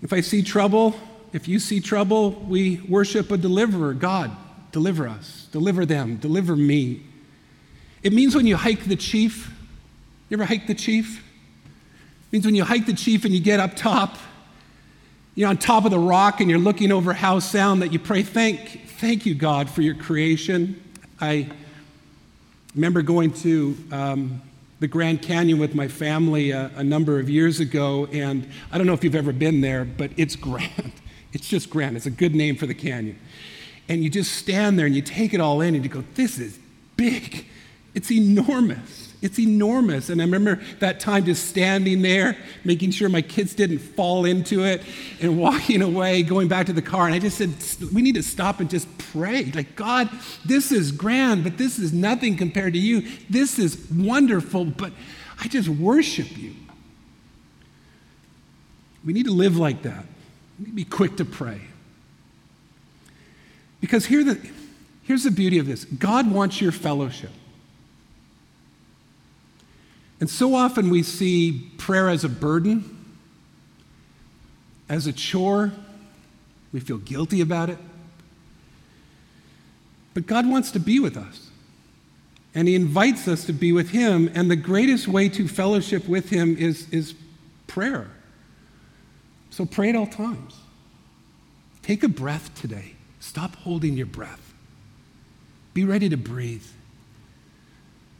If 0.00 0.12
I 0.12 0.20
see 0.20 0.42
trouble, 0.42 0.98
if 1.32 1.48
you 1.48 1.58
see 1.58 1.80
trouble, 1.80 2.30
we 2.30 2.80
worship 2.88 3.30
a 3.30 3.36
deliverer. 3.36 3.92
God, 3.92 4.30
deliver 4.72 5.06
us, 5.06 5.48
deliver 5.52 5.84
them, 5.84 6.16
deliver 6.16 6.56
me. 6.56 7.02
It 8.02 8.12
means 8.12 8.34
when 8.34 8.46
you 8.46 8.56
hike 8.56 8.84
the 8.84 8.96
chief, 8.96 9.52
you 10.28 10.36
ever 10.36 10.44
hike 10.44 10.66
the 10.66 10.74
chief? 10.74 11.22
Means 12.36 12.44
when 12.44 12.54
you 12.54 12.64
hike 12.64 12.84
the 12.84 12.92
chief 12.92 13.24
and 13.24 13.32
you 13.32 13.40
get 13.40 13.60
up 13.60 13.74
top, 13.76 14.18
you're 15.36 15.48
on 15.48 15.56
top 15.56 15.86
of 15.86 15.90
the 15.90 15.98
rock 15.98 16.42
and 16.42 16.50
you're 16.50 16.58
looking 16.58 16.92
over 16.92 17.14
Howe 17.14 17.38
Sound, 17.38 17.80
that 17.80 17.94
you 17.94 17.98
pray, 17.98 18.22
thank, 18.22 18.90
thank 18.98 19.24
you, 19.24 19.34
God, 19.34 19.70
for 19.70 19.80
your 19.80 19.94
creation. 19.94 20.78
I 21.18 21.48
remember 22.74 23.00
going 23.00 23.32
to 23.32 23.74
um, 23.90 24.42
the 24.80 24.86
Grand 24.86 25.22
Canyon 25.22 25.58
with 25.58 25.74
my 25.74 25.88
family 25.88 26.50
a, 26.50 26.70
a 26.76 26.84
number 26.84 27.18
of 27.18 27.30
years 27.30 27.58
ago, 27.58 28.06
and 28.12 28.46
I 28.70 28.76
don't 28.76 28.86
know 28.86 28.92
if 28.92 29.02
you've 29.02 29.14
ever 29.14 29.32
been 29.32 29.62
there, 29.62 29.86
but 29.86 30.10
it's 30.18 30.36
grand. 30.36 30.92
It's 31.32 31.48
just 31.48 31.68
grand. 31.68 31.98
It's 31.98 32.06
a 32.06 32.10
good 32.10 32.34
name 32.34 32.56
for 32.56 32.64
the 32.64 32.72
canyon. 32.72 33.18
And 33.90 34.02
you 34.02 34.08
just 34.08 34.32
stand 34.36 34.78
there 34.78 34.86
and 34.86 34.94
you 34.94 35.02
take 35.02 35.34
it 35.34 35.40
all 35.40 35.60
in 35.60 35.74
and 35.74 35.84
you 35.84 35.90
go, 35.90 36.02
this 36.14 36.38
is 36.38 36.58
big. 36.96 37.44
It's 37.94 38.10
enormous. 38.10 39.05
It's 39.22 39.38
enormous. 39.38 40.10
And 40.10 40.20
I 40.20 40.24
remember 40.24 40.60
that 40.80 41.00
time 41.00 41.24
just 41.24 41.48
standing 41.48 42.02
there, 42.02 42.36
making 42.64 42.90
sure 42.90 43.08
my 43.08 43.22
kids 43.22 43.54
didn't 43.54 43.78
fall 43.78 44.24
into 44.24 44.64
it 44.64 44.82
and 45.20 45.38
walking 45.40 45.82
away, 45.82 46.22
going 46.22 46.48
back 46.48 46.66
to 46.66 46.72
the 46.72 46.82
car. 46.82 47.06
And 47.06 47.14
I 47.14 47.18
just 47.18 47.38
said, 47.38 47.54
we 47.92 48.02
need 48.02 48.16
to 48.16 48.22
stop 48.22 48.60
and 48.60 48.68
just 48.68 48.86
pray. 48.98 49.44
Like, 49.52 49.74
God, 49.74 50.10
this 50.44 50.70
is 50.70 50.92
grand, 50.92 51.44
but 51.44 51.56
this 51.56 51.78
is 51.78 51.92
nothing 51.92 52.36
compared 52.36 52.74
to 52.74 52.78
you. 52.78 53.08
This 53.30 53.58
is 53.58 53.88
wonderful, 53.90 54.66
but 54.66 54.92
I 55.40 55.48
just 55.48 55.68
worship 55.68 56.36
you. 56.36 56.54
We 59.04 59.12
need 59.12 59.26
to 59.26 59.32
live 59.32 59.56
like 59.56 59.82
that. 59.82 60.04
We 60.58 60.66
need 60.66 60.70
to 60.70 60.76
be 60.76 60.84
quick 60.84 61.16
to 61.16 61.24
pray. 61.24 61.60
Because 63.80 64.06
here 64.06 64.24
the, 64.24 64.40
here's 65.04 65.24
the 65.24 65.30
beauty 65.30 65.58
of 65.58 65.66
this 65.66 65.84
God 65.84 66.30
wants 66.30 66.60
your 66.60 66.72
fellowship. 66.72 67.30
And 70.20 70.30
so 70.30 70.54
often 70.54 70.90
we 70.90 71.02
see 71.02 71.70
prayer 71.76 72.08
as 72.08 72.24
a 72.24 72.28
burden, 72.28 73.16
as 74.88 75.06
a 75.06 75.12
chore. 75.12 75.72
We 76.72 76.80
feel 76.80 76.98
guilty 76.98 77.40
about 77.40 77.70
it. 77.70 77.78
But 80.14 80.26
God 80.26 80.48
wants 80.48 80.70
to 80.70 80.80
be 80.80 80.98
with 80.98 81.16
us. 81.16 81.50
And 82.54 82.66
He 82.66 82.74
invites 82.74 83.28
us 83.28 83.44
to 83.44 83.52
be 83.52 83.72
with 83.72 83.90
Him. 83.90 84.30
And 84.34 84.50
the 84.50 84.56
greatest 84.56 85.06
way 85.06 85.28
to 85.28 85.46
fellowship 85.46 86.08
with 86.08 86.30
Him 86.30 86.56
is, 86.56 86.88
is 86.90 87.14
prayer. 87.66 88.08
So 89.50 89.66
pray 89.66 89.90
at 89.90 89.96
all 89.96 90.06
times. 90.06 90.56
Take 91.82 92.02
a 92.02 92.08
breath 92.08 92.58
today. 92.58 92.94
Stop 93.20 93.56
holding 93.56 93.94
your 93.94 94.06
breath. 94.06 94.54
Be 95.74 95.84
ready 95.84 96.08
to 96.08 96.16
breathe. 96.16 96.64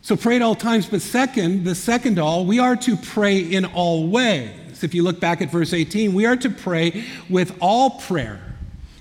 So 0.07 0.17
pray 0.17 0.37
at 0.37 0.43
all 0.43 0.55
times, 0.55 0.87
but 0.87 1.03
second, 1.03 1.65
the 1.65 1.75
second 1.75 2.21
all, 2.21 2.47
we 2.47 2.61
are 2.61 2.77
to 2.77 2.97
pray 2.97 3.41
in 3.41 3.65
all 3.65 4.07
ways. 4.07 4.85
If 4.85 4.95
you 4.95 5.03
look 5.03 5.19
back 5.19 5.43
at 5.43 5.51
verse 5.51 5.73
18, 5.73 6.15
we 6.15 6.27
are 6.27 6.37
to 6.37 6.49
pray 6.49 7.03
with 7.29 7.57
all 7.61 7.91
prayer 7.99 8.41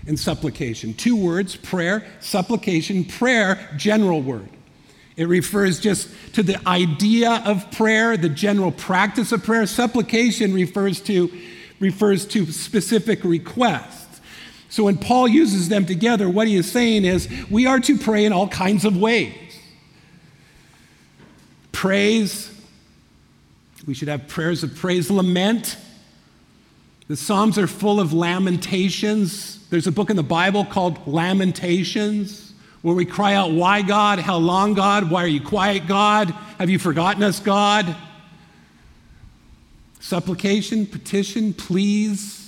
and 0.08 0.20
supplication. 0.20 0.96
Two 0.96 1.16
words 1.16 1.56
prayer, 1.56 2.04
supplication, 2.22 3.06
prayer, 3.06 3.70
general 3.78 4.20
word. 4.20 4.50
It 5.16 5.28
refers 5.28 5.80
just 5.80 6.10
to 6.34 6.42
the 6.42 6.60
idea 6.68 7.44
of 7.46 7.70
prayer, 7.70 8.18
the 8.18 8.28
general 8.28 8.72
practice 8.72 9.32
of 9.32 9.44
prayer. 9.44 9.68
Supplication 9.68 10.56
refers 10.56 11.00
to, 11.02 11.32
refers 11.80 12.26
to 12.30 12.48
specific 12.48 13.24
requests. 13.24 14.22
So 14.70 14.86
when 14.86 14.98
Paul 14.98 15.28
uses 15.28 15.70
them 15.70 15.86
together, 15.86 16.28
what 16.28 16.48
he 16.48 16.56
is 16.56 16.72
saying 16.72 17.06
is 17.06 17.30
we 17.52 17.68
are 17.68 17.80
to 17.82 17.96
pray 17.96 18.26
in 18.26 18.34
all 18.34 18.48
kinds 18.48 18.86
of 18.86 18.98
ways 18.98 19.45
praise, 21.76 22.50
We 23.86 23.94
should 23.94 24.08
have 24.08 24.28
prayers 24.28 24.64
of 24.64 24.76
praise, 24.76 25.12
lament. 25.12 25.78
The 27.08 27.18
Psalms 27.18 27.60
are 27.60 27.68
full 27.68 28.00
of 28.00 28.14
lamentations. 28.14 29.68
There's 29.70 29.86
a 29.86 29.92
book 29.92 30.10
in 30.10 30.16
the 30.16 30.24
Bible 30.24 30.66
called 30.66 31.06
Lamentations 31.06 32.54
where 32.82 32.96
we 32.96 33.06
cry 33.06 33.34
out, 33.34 33.52
Why 33.52 33.82
God? 33.82 34.20
How 34.20 34.38
long, 34.38 34.74
God? 34.74 35.12
Why 35.12 35.24
are 35.24 35.28
you 35.28 35.42
quiet, 35.42 35.86
God? 35.86 36.30
Have 36.60 36.70
you 36.70 36.80
forgotten 36.80 37.22
us, 37.22 37.42
God? 37.42 37.94
Supplication, 40.00 40.88
petition, 40.88 41.54
please. 41.54 42.45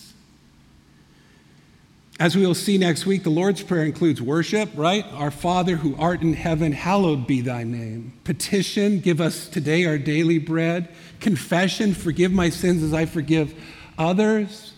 As 2.19 2.35
we 2.35 2.47
will 2.47 2.55
see 2.55 2.79
next 2.79 3.05
week, 3.05 3.23
the 3.23 3.29
Lord's 3.29 3.61
Prayer 3.61 3.83
includes 3.83 4.19
worship, 4.19 4.69
right? 4.73 5.05
Our 5.13 5.29
Father 5.29 5.75
who 5.75 5.95
art 5.97 6.23
in 6.23 6.33
heaven, 6.33 6.71
hallowed 6.71 7.27
be 7.27 7.41
thy 7.41 7.63
name. 7.63 8.13
Petition, 8.23 9.01
give 9.01 9.21
us 9.21 9.47
today 9.47 9.85
our 9.85 9.99
daily 9.99 10.39
bread. 10.39 10.89
Confession, 11.19 11.93
forgive 11.93 12.31
my 12.31 12.49
sins 12.49 12.81
as 12.81 12.91
I 12.91 13.05
forgive 13.05 13.53
others. 13.99 14.73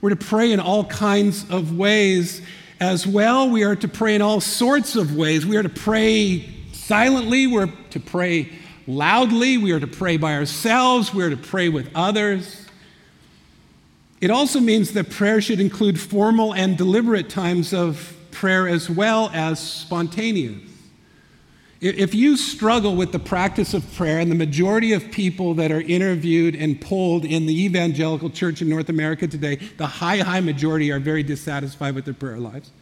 We're 0.00 0.10
to 0.10 0.16
pray 0.16 0.50
in 0.50 0.60
all 0.60 0.86
kinds 0.86 1.50
of 1.50 1.76
ways 1.76 2.40
as 2.80 3.06
well. 3.06 3.50
We 3.50 3.64
are 3.64 3.76
to 3.76 3.88
pray 3.88 4.14
in 4.14 4.22
all 4.22 4.40
sorts 4.40 4.96
of 4.96 5.14
ways. 5.14 5.44
We 5.44 5.58
are 5.58 5.62
to 5.62 5.68
pray 5.68 6.48
silently, 6.72 7.46
we're 7.46 7.70
to 7.90 8.00
pray 8.00 8.50
loudly, 8.86 9.58
we 9.58 9.72
are 9.72 9.80
to 9.80 9.86
pray 9.86 10.16
by 10.16 10.36
ourselves, 10.36 11.12
we 11.12 11.22
are 11.22 11.28
to 11.28 11.36
pray 11.36 11.68
with 11.68 11.90
others. 11.94 12.64
It 14.20 14.30
also 14.30 14.60
means 14.60 14.92
that 14.92 15.10
prayer 15.10 15.40
should 15.40 15.60
include 15.60 16.00
formal 16.00 16.54
and 16.54 16.76
deliberate 16.76 17.30
times 17.30 17.72
of 17.72 18.16
prayer 18.30 18.66
as 18.68 18.90
well 18.90 19.30
as 19.32 19.60
spontaneous. 19.60 20.68
If 21.80 22.12
you 22.12 22.36
struggle 22.36 22.96
with 22.96 23.12
the 23.12 23.20
practice 23.20 23.72
of 23.72 23.94
prayer, 23.94 24.18
and 24.18 24.28
the 24.28 24.34
majority 24.34 24.92
of 24.94 25.12
people 25.12 25.54
that 25.54 25.70
are 25.70 25.80
interviewed 25.80 26.56
and 26.56 26.80
polled 26.80 27.24
in 27.24 27.46
the 27.46 27.64
evangelical 27.64 28.30
church 28.30 28.60
in 28.60 28.68
North 28.68 28.88
America 28.88 29.28
today, 29.28 29.56
the 29.76 29.86
high, 29.86 30.18
high 30.18 30.40
majority 30.40 30.90
are 30.90 30.98
very 30.98 31.22
dissatisfied 31.22 31.94
with 31.94 32.04
their 32.04 32.14
prayer 32.14 32.38
lives. 32.38 32.72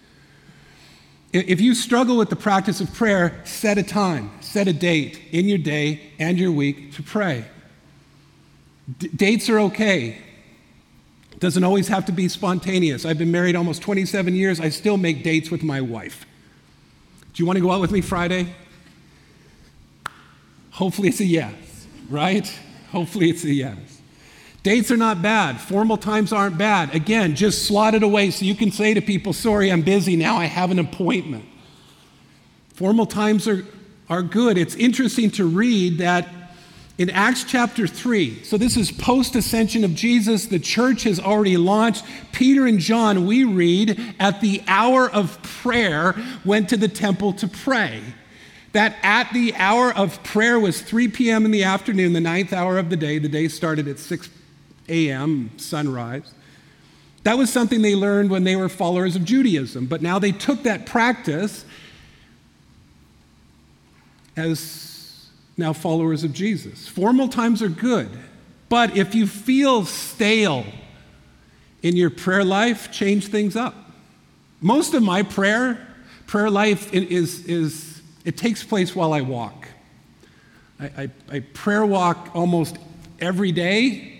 If 1.34 1.60
you 1.60 1.74
struggle 1.74 2.16
with 2.16 2.30
the 2.30 2.36
practice 2.36 2.80
of 2.80 2.94
prayer, 2.94 3.42
set 3.44 3.76
a 3.76 3.82
time, 3.82 4.30
set 4.40 4.66
a 4.68 4.72
date 4.72 5.20
in 5.30 5.46
your 5.46 5.58
day 5.58 6.12
and 6.18 6.38
your 6.38 6.50
week 6.50 6.94
to 6.94 7.02
pray. 7.02 7.44
D- 8.98 9.08
dates 9.08 9.50
are 9.50 9.58
okay. 9.58 10.22
Doesn't 11.38 11.64
always 11.64 11.88
have 11.88 12.06
to 12.06 12.12
be 12.12 12.28
spontaneous. 12.28 13.04
I've 13.04 13.18
been 13.18 13.30
married 13.30 13.56
almost 13.56 13.82
27 13.82 14.34
years. 14.34 14.58
I 14.58 14.70
still 14.70 14.96
make 14.96 15.22
dates 15.22 15.50
with 15.50 15.62
my 15.62 15.80
wife. 15.80 16.24
Do 17.34 17.42
you 17.42 17.46
want 17.46 17.58
to 17.58 17.60
go 17.60 17.70
out 17.70 17.80
with 17.80 17.92
me 17.92 18.00
Friday? 18.00 18.54
Hopefully 20.70 21.08
it's 21.08 21.20
a 21.20 21.24
yes, 21.24 21.86
right? 22.08 22.46
Hopefully 22.90 23.30
it's 23.30 23.44
a 23.44 23.52
yes. 23.52 24.00
Dates 24.62 24.90
are 24.90 24.96
not 24.96 25.22
bad. 25.22 25.60
Formal 25.60 25.96
times 25.96 26.32
aren't 26.32 26.58
bad. 26.58 26.94
Again, 26.94 27.36
just 27.36 27.66
slot 27.66 27.94
it 27.94 28.02
away 28.02 28.30
so 28.30 28.44
you 28.44 28.54
can 28.54 28.72
say 28.72 28.94
to 28.94 29.00
people, 29.00 29.32
sorry, 29.32 29.70
I'm 29.70 29.82
busy 29.82 30.16
now, 30.16 30.36
I 30.36 30.46
have 30.46 30.70
an 30.70 30.78
appointment. 30.78 31.44
Formal 32.74 33.06
times 33.06 33.46
are, 33.46 33.64
are 34.10 34.22
good. 34.22 34.58
It's 34.58 34.74
interesting 34.74 35.30
to 35.32 35.46
read 35.46 35.98
that 35.98 36.28
in 36.98 37.10
Acts 37.10 37.44
chapter 37.44 37.86
3, 37.86 38.42
so 38.42 38.56
this 38.56 38.76
is 38.76 38.90
post 38.90 39.36
ascension 39.36 39.84
of 39.84 39.94
Jesus, 39.94 40.46
the 40.46 40.58
church 40.58 41.02
has 41.02 41.20
already 41.20 41.58
launched. 41.58 42.04
Peter 42.32 42.66
and 42.66 42.78
John, 42.78 43.26
we 43.26 43.44
read, 43.44 44.00
at 44.18 44.40
the 44.40 44.62
hour 44.66 45.10
of 45.10 45.42
prayer, 45.42 46.14
went 46.44 46.70
to 46.70 46.76
the 46.78 46.88
temple 46.88 47.34
to 47.34 47.48
pray. 47.48 48.02
That 48.72 48.96
at 49.02 49.30
the 49.34 49.54
hour 49.56 49.92
of 49.92 50.22
prayer 50.22 50.58
was 50.58 50.80
3 50.80 51.08
p.m. 51.08 51.44
in 51.44 51.50
the 51.50 51.64
afternoon, 51.64 52.14
the 52.14 52.20
ninth 52.20 52.52
hour 52.52 52.78
of 52.78 52.88
the 52.88 52.96
day. 52.96 53.18
The 53.18 53.28
day 53.28 53.48
started 53.48 53.88
at 53.88 53.98
6 53.98 54.30
a.m., 54.88 55.50
sunrise. 55.58 56.32
That 57.24 57.36
was 57.36 57.52
something 57.52 57.82
they 57.82 57.94
learned 57.94 58.30
when 58.30 58.44
they 58.44 58.56
were 58.56 58.68
followers 58.68 59.16
of 59.16 59.24
Judaism, 59.24 59.86
but 59.86 60.00
now 60.00 60.18
they 60.18 60.32
took 60.32 60.62
that 60.62 60.86
practice 60.86 61.64
as 64.36 64.95
now 65.56 65.72
followers 65.72 66.24
of 66.24 66.32
Jesus. 66.32 66.86
Formal 66.86 67.28
times 67.28 67.62
are 67.62 67.68
good, 67.68 68.10
but 68.68 68.96
if 68.96 69.14
you 69.14 69.26
feel 69.26 69.84
stale 69.84 70.64
in 71.82 71.96
your 71.96 72.10
prayer 72.10 72.44
life, 72.44 72.90
change 72.90 73.28
things 73.28 73.56
up. 73.56 73.74
Most 74.60 74.94
of 74.94 75.02
my 75.02 75.22
prayer, 75.22 75.86
prayer 76.26 76.50
life 76.50 76.92
is, 76.92 77.44
is 77.46 78.02
it 78.24 78.36
takes 78.36 78.64
place 78.64 78.94
while 78.94 79.12
I 79.12 79.20
walk. 79.20 79.68
I, 80.80 80.84
I, 80.84 81.10
I 81.30 81.40
prayer 81.40 81.86
walk 81.86 82.30
almost 82.34 82.76
every 83.20 83.52
day. 83.52 84.12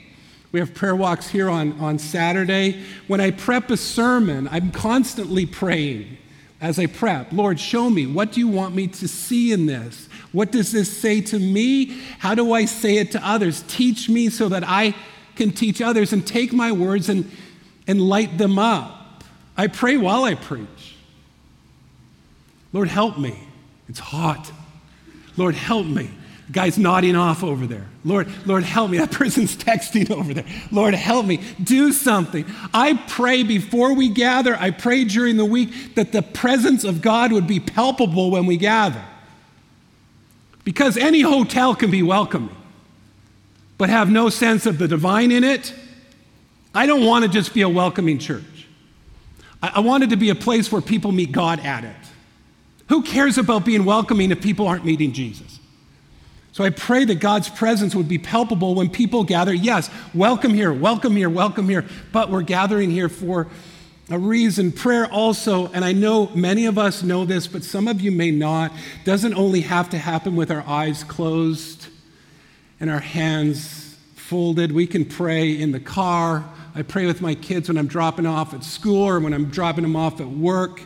We 0.52 0.60
have 0.60 0.74
prayer 0.74 0.96
walks 0.96 1.28
here 1.28 1.50
on, 1.50 1.78
on 1.80 1.98
Saturday. 1.98 2.82
When 3.08 3.20
I 3.20 3.30
prep 3.30 3.70
a 3.70 3.76
sermon, 3.76 4.48
I'm 4.50 4.70
constantly 4.70 5.44
praying 5.44 6.16
as 6.60 6.78
I 6.78 6.86
prep. 6.86 7.32
Lord, 7.32 7.60
show 7.60 7.90
me, 7.90 8.06
what 8.06 8.32
do 8.32 8.40
you 8.40 8.48
want 8.48 8.74
me 8.74 8.86
to 8.86 9.08
see 9.08 9.52
in 9.52 9.66
this? 9.66 10.08
What 10.36 10.52
does 10.52 10.70
this 10.70 10.94
say 10.94 11.22
to 11.22 11.38
me? 11.38 11.98
How 12.18 12.34
do 12.34 12.52
I 12.52 12.66
say 12.66 12.98
it 12.98 13.12
to 13.12 13.26
others? 13.26 13.64
Teach 13.68 14.10
me 14.10 14.28
so 14.28 14.50
that 14.50 14.64
I 14.66 14.94
can 15.34 15.50
teach 15.50 15.80
others 15.80 16.12
and 16.12 16.26
take 16.26 16.52
my 16.52 16.72
words 16.72 17.08
and, 17.08 17.30
and 17.86 18.02
light 18.02 18.36
them 18.36 18.58
up. 18.58 19.24
I 19.56 19.68
pray 19.68 19.96
while 19.96 20.24
I 20.24 20.34
preach. 20.34 20.96
Lord, 22.74 22.88
help 22.88 23.16
me. 23.16 23.38
It's 23.88 23.98
hot. 23.98 24.52
Lord, 25.38 25.54
help 25.54 25.86
me. 25.86 26.10
The 26.48 26.52
guy's 26.52 26.76
nodding 26.76 27.16
off 27.16 27.42
over 27.42 27.66
there. 27.66 27.86
Lord, 28.04 28.28
Lord, 28.46 28.62
help 28.62 28.90
me. 28.90 28.98
That 28.98 29.12
person's 29.12 29.56
texting 29.64 30.10
over 30.10 30.34
there. 30.34 30.44
Lord, 30.70 30.92
help 30.92 31.24
me. 31.24 31.40
Do 31.64 31.94
something. 31.94 32.44
I 32.74 33.02
pray 33.08 33.42
before 33.42 33.94
we 33.94 34.10
gather, 34.10 34.54
I 34.54 34.70
pray 34.70 35.04
during 35.04 35.38
the 35.38 35.46
week 35.46 35.94
that 35.94 36.12
the 36.12 36.20
presence 36.20 36.84
of 36.84 37.00
God 37.00 37.32
would 37.32 37.46
be 37.46 37.58
palpable 37.58 38.30
when 38.30 38.44
we 38.44 38.58
gather. 38.58 39.02
Because 40.66 40.96
any 40.96 41.20
hotel 41.20 41.76
can 41.76 41.92
be 41.92 42.02
welcoming, 42.02 42.54
but 43.78 43.88
have 43.88 44.10
no 44.10 44.28
sense 44.28 44.66
of 44.66 44.78
the 44.78 44.88
divine 44.88 45.30
in 45.30 45.44
it. 45.44 45.72
I 46.74 46.86
don't 46.86 47.06
want 47.06 47.24
to 47.24 47.30
just 47.30 47.54
be 47.54 47.62
a 47.62 47.68
welcoming 47.68 48.18
church. 48.18 48.66
I, 49.62 49.74
I 49.76 49.80
want 49.80 50.02
it 50.02 50.10
to 50.10 50.16
be 50.16 50.28
a 50.30 50.34
place 50.34 50.72
where 50.72 50.82
people 50.82 51.12
meet 51.12 51.30
God 51.30 51.60
at 51.60 51.84
it. 51.84 51.94
Who 52.88 53.04
cares 53.04 53.38
about 53.38 53.64
being 53.64 53.84
welcoming 53.84 54.32
if 54.32 54.42
people 54.42 54.66
aren't 54.66 54.84
meeting 54.84 55.12
Jesus? 55.12 55.60
So 56.50 56.64
I 56.64 56.70
pray 56.70 57.04
that 57.04 57.20
God's 57.20 57.48
presence 57.48 57.94
would 57.94 58.08
be 58.08 58.18
palpable 58.18 58.74
when 58.74 58.90
people 58.90 59.22
gather. 59.22 59.54
Yes, 59.54 59.88
welcome 60.14 60.52
here, 60.52 60.72
welcome 60.72 61.14
here, 61.14 61.30
welcome 61.30 61.68
here, 61.68 61.84
but 62.10 62.28
we're 62.28 62.42
gathering 62.42 62.90
here 62.90 63.08
for 63.08 63.46
a 64.08 64.18
reason. 64.18 64.70
Prayer 64.72 65.06
also, 65.10 65.66
and 65.72 65.84
I 65.84 65.92
know 65.92 66.28
many 66.34 66.66
of 66.66 66.78
us 66.78 67.02
know 67.02 67.24
this, 67.24 67.46
but 67.46 67.64
some 67.64 67.88
of 67.88 68.00
you 68.00 68.12
may 68.12 68.30
not, 68.30 68.72
doesn't 69.04 69.34
only 69.34 69.62
have 69.62 69.90
to 69.90 69.98
happen 69.98 70.36
with 70.36 70.50
our 70.50 70.62
eyes 70.66 71.02
closed 71.02 71.88
and 72.78 72.90
our 72.90 73.00
hands 73.00 73.96
folded. 74.14 74.72
We 74.72 74.86
can 74.86 75.04
pray 75.04 75.58
in 75.58 75.72
the 75.72 75.80
car. 75.80 76.48
I 76.74 76.82
pray 76.82 77.06
with 77.06 77.20
my 77.20 77.34
kids 77.34 77.68
when 77.68 77.78
I'm 77.78 77.86
dropping 77.86 78.26
off 78.26 78.54
at 78.54 78.62
school 78.62 79.02
or 79.02 79.18
when 79.18 79.32
I'm 79.32 79.46
dropping 79.46 79.82
them 79.82 79.96
off 79.96 80.20
at 80.20 80.28
work. 80.28 80.82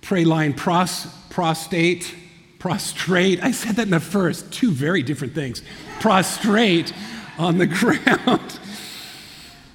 Pray 0.00 0.24
lying 0.24 0.54
pros, 0.54 1.06
prostate, 1.28 2.14
prostrate. 2.58 3.42
I 3.42 3.50
said 3.50 3.76
that 3.76 3.82
in 3.82 3.90
the 3.90 4.00
first, 4.00 4.52
two 4.52 4.70
very 4.70 5.02
different 5.02 5.34
things. 5.34 5.62
Prostrate 6.00 6.92
on 7.38 7.58
the 7.58 7.66
ground. 7.66 8.60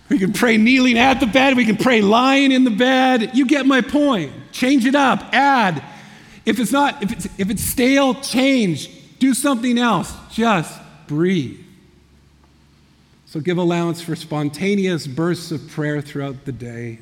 We 0.10 0.20
can 0.20 0.34
pray 0.34 0.58
kneeling 0.58 0.98
at 0.98 1.20
the 1.20 1.26
bed. 1.26 1.58
We 1.58 1.66
can 1.66 1.78
pray 1.78 2.02
lying 2.02 2.52
in 2.52 2.64
the 2.64 2.72
bed. 2.72 3.32
You 3.34 3.46
get 3.46 3.66
my 3.66 3.82
point. 3.82 4.32
Change 4.52 4.86
it 4.86 4.96
up. 4.96 5.34
Add. 5.34 5.84
If 6.46 6.60
it's 6.60 6.72
not, 6.72 7.02
if 7.02 7.12
it's, 7.12 7.26
if 7.40 7.50
it's 7.50 7.64
stale, 7.64 8.14
change. 8.14 8.90
Do 9.18 9.34
something 9.34 9.80
else. 9.80 10.14
Just 10.32 10.80
breathe. 11.08 11.60
So 13.26 13.40
give 13.40 13.58
allowance 13.58 14.02
for 14.02 14.16
spontaneous 14.16 15.08
bursts 15.08 15.52
of 15.52 15.68
prayer 15.70 16.02
throughout 16.02 16.46
the 16.46 16.52
day. 16.52 17.00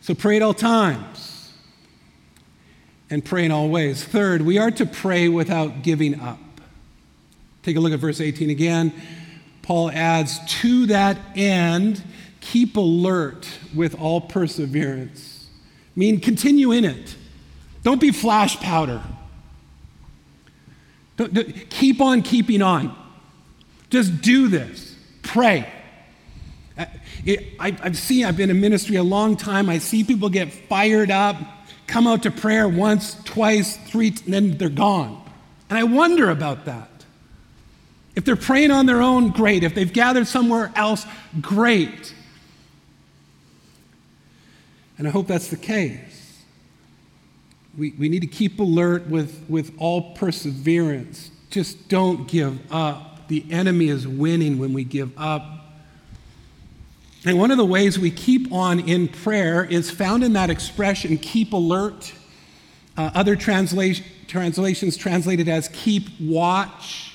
So 0.00 0.14
pray 0.14 0.36
at 0.36 0.42
all 0.42 0.54
times 0.54 1.52
and 3.10 3.24
pray 3.24 3.44
in 3.44 3.52
all 3.52 3.68
ways. 3.68 4.02
Third, 4.02 4.42
we 4.42 4.58
are 4.58 4.70
to 4.70 4.86
pray 4.86 5.28
without 5.28 5.82
giving 5.82 6.18
up. 6.18 6.38
Take 7.62 7.76
a 7.76 7.80
look 7.80 7.92
at 7.92 7.98
verse 7.98 8.20
18 8.20 8.48
again. 8.48 8.92
Paul 9.62 9.90
adds, 9.90 10.38
to 10.60 10.86
that 10.86 11.18
end, 11.36 12.02
keep 12.40 12.76
alert 12.76 13.48
with 13.74 13.98
all 14.00 14.20
perseverance. 14.20 15.48
I 15.96 16.00
mean, 16.00 16.20
continue 16.20 16.72
in 16.72 16.84
it. 16.84 17.16
Don't 17.82 18.00
be 18.00 18.10
flash 18.10 18.56
powder. 18.58 19.02
Don't, 21.16 21.34
don't, 21.34 21.70
keep 21.70 22.00
on 22.00 22.22
keeping 22.22 22.62
on. 22.62 22.96
Just 23.90 24.22
do 24.22 24.48
this. 24.48 24.94
Pray. 25.22 25.70
Uh, 26.78 26.86
I, 27.58 27.76
have 27.82 27.96
seen, 27.96 28.24
I've 28.24 28.36
been 28.36 28.50
in 28.50 28.60
ministry 28.60 28.96
a 28.96 29.02
long 29.02 29.36
time. 29.36 29.68
I 29.68 29.78
see 29.78 30.04
people 30.04 30.28
get 30.28 30.52
fired 30.52 31.10
up, 31.10 31.36
come 31.86 32.06
out 32.06 32.22
to 32.22 32.30
prayer 32.30 32.68
once, 32.68 33.22
twice, 33.24 33.76
three, 33.76 34.08
and 34.24 34.32
then 34.32 34.58
they're 34.58 34.68
gone. 34.68 35.22
And 35.68 35.78
I 35.78 35.84
wonder 35.84 36.30
about 36.30 36.64
that. 36.66 36.89
If 38.20 38.26
they're 38.26 38.36
praying 38.36 38.70
on 38.70 38.84
their 38.84 39.00
own, 39.00 39.30
great. 39.30 39.64
If 39.64 39.74
they've 39.74 39.90
gathered 39.90 40.26
somewhere 40.26 40.70
else, 40.76 41.06
great. 41.40 42.12
And 44.98 45.08
I 45.08 45.10
hope 45.10 45.26
that's 45.26 45.48
the 45.48 45.56
case. 45.56 46.42
We, 47.78 47.92
we 47.92 48.10
need 48.10 48.20
to 48.20 48.26
keep 48.26 48.60
alert 48.60 49.06
with, 49.06 49.42
with 49.48 49.72
all 49.78 50.12
perseverance. 50.12 51.30
Just 51.48 51.88
don't 51.88 52.28
give 52.28 52.60
up. 52.70 53.26
The 53.28 53.42
enemy 53.50 53.88
is 53.88 54.06
winning 54.06 54.58
when 54.58 54.74
we 54.74 54.84
give 54.84 55.18
up. 55.18 55.42
And 57.24 57.38
one 57.38 57.50
of 57.50 57.56
the 57.56 57.64
ways 57.64 57.98
we 57.98 58.10
keep 58.10 58.52
on 58.52 58.80
in 58.80 59.08
prayer 59.08 59.64
is 59.64 59.90
found 59.90 60.22
in 60.24 60.34
that 60.34 60.50
expression, 60.50 61.16
keep 61.16 61.54
alert. 61.54 62.12
Uh, 62.98 63.10
other 63.14 63.34
translation, 63.34 64.04
translations 64.26 64.98
translated 64.98 65.48
as 65.48 65.68
keep 65.68 66.10
watch. 66.20 67.09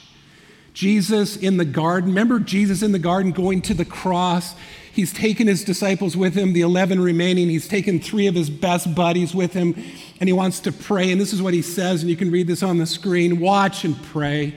Jesus 0.75 1.37
in 1.37 1.55
the 1.55 1.65
garden. 1.65 2.09
Remember 2.09 2.37
Jesus 2.37 2.83
in 2.83 2.91
the 2.91 2.99
garden 2.99 3.31
going 3.31 3.61
to 3.63 3.73
the 3.73 3.85
cross? 3.85 4.55
He's 4.91 5.13
taken 5.13 5.47
his 5.47 5.63
disciples 5.63 6.17
with 6.17 6.35
him, 6.35 6.51
the 6.51 6.61
11 6.61 6.99
remaining. 6.99 7.49
He's 7.49 7.67
taken 7.67 7.99
three 7.99 8.27
of 8.27 8.35
his 8.35 8.49
best 8.49 8.93
buddies 8.93 9.33
with 9.33 9.53
him, 9.53 9.73
and 10.19 10.27
he 10.27 10.33
wants 10.33 10.59
to 10.61 10.73
pray. 10.73 11.11
And 11.11 11.19
this 11.19 11.31
is 11.31 11.41
what 11.41 11.53
he 11.53 11.61
says, 11.61 12.01
and 12.01 12.09
you 12.09 12.17
can 12.17 12.29
read 12.29 12.47
this 12.47 12.61
on 12.61 12.77
the 12.77 12.85
screen 12.85 13.39
Watch 13.39 13.85
and 13.85 14.01
pray 14.03 14.53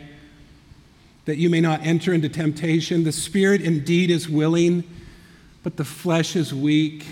that 1.24 1.36
you 1.36 1.48
may 1.48 1.60
not 1.60 1.86
enter 1.86 2.12
into 2.12 2.28
temptation. 2.28 3.04
The 3.04 3.12
spirit 3.12 3.60
indeed 3.60 4.10
is 4.10 4.28
willing, 4.28 4.82
but 5.62 5.76
the 5.76 5.84
flesh 5.84 6.34
is 6.34 6.52
weak. 6.52 7.06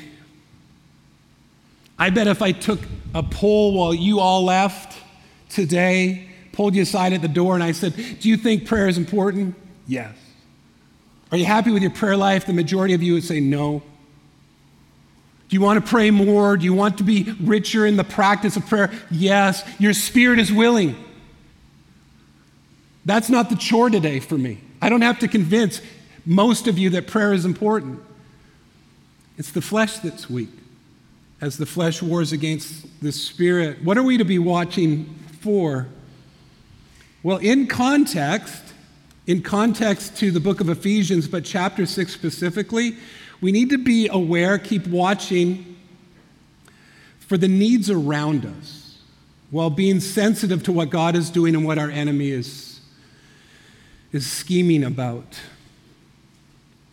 I 1.96 2.10
bet 2.10 2.26
if 2.26 2.42
I 2.42 2.50
took 2.50 2.80
a 3.14 3.22
poll 3.22 3.72
while 3.74 3.94
you 3.94 4.18
all 4.18 4.44
left 4.44 4.98
today, 5.48 6.25
pulled 6.56 6.74
you 6.74 6.82
aside 6.82 7.12
at 7.12 7.20
the 7.20 7.28
door, 7.28 7.54
and 7.54 7.62
I 7.62 7.72
said, 7.72 7.94
Do 7.94 8.30
you 8.30 8.38
think 8.38 8.66
prayer 8.66 8.88
is 8.88 8.96
important? 8.96 9.54
Yes. 9.86 10.16
Are 11.30 11.36
you 11.36 11.44
happy 11.44 11.70
with 11.70 11.82
your 11.82 11.90
prayer 11.90 12.16
life? 12.16 12.46
The 12.46 12.54
majority 12.54 12.94
of 12.94 13.02
you 13.02 13.12
would 13.12 13.24
say 13.24 13.40
no. 13.40 13.82
Do 15.48 15.54
you 15.54 15.60
want 15.60 15.84
to 15.84 15.88
pray 15.88 16.10
more? 16.10 16.56
Do 16.56 16.64
you 16.64 16.72
want 16.72 16.96
to 16.98 17.04
be 17.04 17.36
richer 17.40 17.84
in 17.84 17.96
the 17.96 18.04
practice 18.04 18.56
of 18.56 18.66
prayer? 18.66 18.90
Yes. 19.10 19.68
Your 19.78 19.92
spirit 19.92 20.38
is 20.38 20.50
willing. 20.50 20.96
That's 23.04 23.28
not 23.28 23.50
the 23.50 23.56
chore 23.56 23.90
today 23.90 24.18
for 24.18 24.38
me. 24.38 24.58
I 24.80 24.88
don't 24.88 25.02
have 25.02 25.18
to 25.20 25.28
convince 25.28 25.82
most 26.24 26.66
of 26.66 26.78
you 26.78 26.88
that 26.90 27.06
prayer 27.06 27.34
is 27.34 27.44
important. 27.44 28.00
It's 29.36 29.52
the 29.52 29.60
flesh 29.60 29.98
that's 29.98 30.30
weak 30.30 30.48
as 31.42 31.58
the 31.58 31.66
flesh 31.66 32.00
wars 32.00 32.32
against 32.32 32.86
the 33.02 33.12
spirit. 33.12 33.84
What 33.84 33.98
are 33.98 34.02
we 34.02 34.16
to 34.16 34.24
be 34.24 34.38
watching 34.38 35.14
for? 35.42 35.88
Well, 37.26 37.38
in 37.38 37.66
context, 37.66 38.62
in 39.26 39.42
context 39.42 40.16
to 40.18 40.30
the 40.30 40.38
book 40.38 40.60
of 40.60 40.68
Ephesians, 40.68 41.26
but 41.26 41.44
chapter 41.44 41.84
6 41.84 42.12
specifically, 42.12 42.98
we 43.40 43.50
need 43.50 43.70
to 43.70 43.78
be 43.78 44.06
aware, 44.06 44.58
keep 44.58 44.86
watching 44.86 45.76
for 47.18 47.36
the 47.36 47.48
needs 47.48 47.90
around 47.90 48.46
us 48.46 48.98
while 49.50 49.70
being 49.70 49.98
sensitive 49.98 50.62
to 50.62 50.72
what 50.72 50.90
God 50.90 51.16
is 51.16 51.28
doing 51.28 51.56
and 51.56 51.66
what 51.66 51.78
our 51.78 51.90
enemy 51.90 52.30
is, 52.30 52.78
is 54.12 54.24
scheming 54.24 54.84
about. 54.84 55.40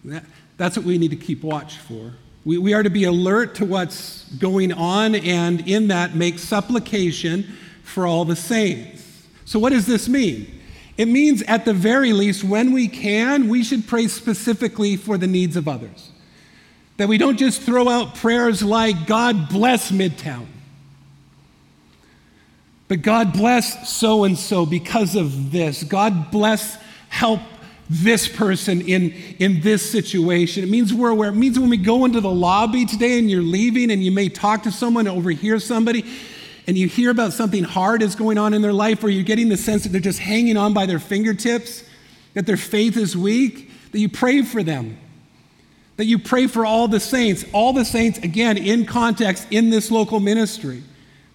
That, 0.04 0.26
that's 0.58 0.76
what 0.76 0.86
we 0.88 0.98
need 0.98 1.12
to 1.12 1.16
keep 1.16 1.44
watch 1.44 1.78
for. 1.78 2.12
We, 2.44 2.58
we 2.58 2.74
are 2.74 2.82
to 2.82 2.90
be 2.90 3.04
alert 3.04 3.54
to 3.58 3.66
what's 3.66 4.24
going 4.40 4.74
on 4.74 5.14
and 5.14 5.68
in 5.68 5.90
that 5.90 6.16
make 6.16 6.40
supplication 6.40 7.56
for 7.84 8.08
all 8.08 8.26
the 8.26 8.36
saints. 8.36 9.03
So, 9.46 9.60
what 9.60 9.72
does 9.72 9.86
this 9.86 10.08
mean? 10.08 10.62
It 10.98 11.08
means, 11.08 11.42
at 11.44 11.66
the 11.66 11.74
very 11.74 12.14
least, 12.14 12.44
when 12.44 12.72
we 12.72 12.88
can, 12.88 13.50
we 13.50 13.64
should 13.64 13.88
pray 13.88 14.08
specifically 14.08 14.96
for 14.96 15.18
the 15.18 15.28
needs 15.28 15.56
of 15.56 15.68
others. 15.68 16.12
That 16.98 17.08
we 17.08 17.18
don't 17.18 17.38
just 17.38 17.62
throw 17.64 17.90
out 17.90 18.16
prayers 18.16 18.62
like, 18.62 19.08
God 19.08 19.50
bless 19.50 19.92
Midtown. 19.92 20.46
But 22.88 23.02
God 23.02 23.34
bless 23.34 23.90
so 23.90 24.24
and 24.24 24.38
so 24.38 24.68
because 24.68 25.16
of 25.16 25.52
this. 25.52 25.84
God 25.84 26.30
bless, 26.30 26.78
help 27.10 27.40
this 27.90 28.28
person 28.28 28.82
in, 28.82 29.12
in 29.40 29.62
this 29.62 29.90
situation. 29.90 30.64
It 30.64 30.70
means 30.70 30.94
we're 30.94 31.10
aware. 31.10 31.30
It 31.30 31.36
means 31.36 31.60
when 31.60 31.70
we 31.70 31.78
go 31.78 32.06
into 32.06 32.22
the 32.22 32.30
lobby 32.30 32.86
today 32.86 33.18
and 33.18 33.30
you're 33.32 33.42
leaving 33.42 33.90
and 33.90 34.04
you 34.04 34.12
may 34.12 34.30
talk 34.30 34.64
to 34.64 34.72
someone, 34.72 35.08
overhear 35.08 35.60
somebody, 35.60 36.06
and 36.68 36.78
you 36.78 36.88
hear 36.88 37.12
about 37.12 37.34
something 37.34 37.64
hard 37.64 38.02
is 38.02 38.16
going 38.16 38.38
on 38.38 38.54
in 38.54 38.62
their 38.62 38.74
life, 38.74 39.04
or 39.04 39.10
you're 39.10 39.24
getting 39.24 39.50
the 39.50 39.58
sense 39.58 39.84
that 39.84 39.90
they're 39.90 40.02
just 40.02 40.20
hanging 40.20 40.58
on 40.58 40.74
by 40.74 40.86
their 40.86 41.00
fingertips, 41.00 41.84
that 42.34 42.46
their 42.46 42.58
faith 42.58 42.98
is 42.98 43.18
weak, 43.18 43.70
that 43.92 44.00
you 44.00 44.10
pray 44.10 44.42
for 44.42 44.64
them. 44.64 44.98
That 45.98 46.06
you 46.06 46.18
pray 46.18 46.48
for 46.48 46.66
all 46.66 46.88
the 46.88 47.00
saints, 47.00 47.46
all 47.54 47.74
the 47.74 47.86
saints, 47.86 48.18
again, 48.20 48.58
in 48.58 48.86
context, 48.86 49.48
in 49.52 49.70
this 49.70 49.92
local 49.92 50.20
ministry. 50.20 50.84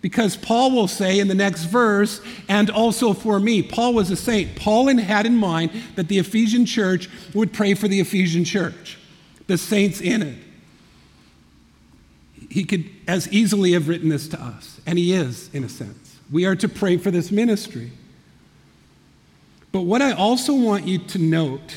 Because 0.00 0.36
Paul 0.36 0.72
will 0.72 0.88
say 0.88 1.18
in 1.18 1.28
the 1.28 1.34
next 1.34 1.64
verse, 1.64 2.20
and 2.48 2.70
also 2.70 3.12
for 3.12 3.38
me, 3.38 3.62
Paul 3.62 3.94
was 3.94 4.10
a 4.10 4.16
saint. 4.16 4.56
Paul 4.56 4.88
had 4.96 5.26
in 5.26 5.36
mind 5.36 5.70
that 5.96 6.08
the 6.08 6.18
Ephesian 6.18 6.66
church 6.66 7.08
would 7.34 7.52
pray 7.52 7.74
for 7.74 7.86
the 7.86 8.00
Ephesian 8.00 8.44
church, 8.44 8.98
the 9.46 9.58
saints 9.58 10.00
in 10.00 10.22
it. 10.22 10.38
He 12.48 12.64
could 12.64 12.88
as 13.06 13.28
easily 13.32 13.72
have 13.72 13.88
written 13.88 14.08
this 14.08 14.28
to 14.28 14.42
us, 14.42 14.80
and 14.87 14.98
he 14.98 15.12
is, 15.12 15.52
in 15.52 15.64
a 15.64 15.68
sense. 15.68 16.18
We 16.30 16.46
are 16.46 16.56
to 16.56 16.68
pray 16.68 16.96
for 16.96 17.11
this 17.11 17.30
ministry. 17.30 17.90
But 19.72 19.82
what 19.82 20.00
I 20.00 20.12
also 20.12 20.54
want 20.54 20.87
you 20.87 20.98
to 20.98 21.18
note 21.18 21.76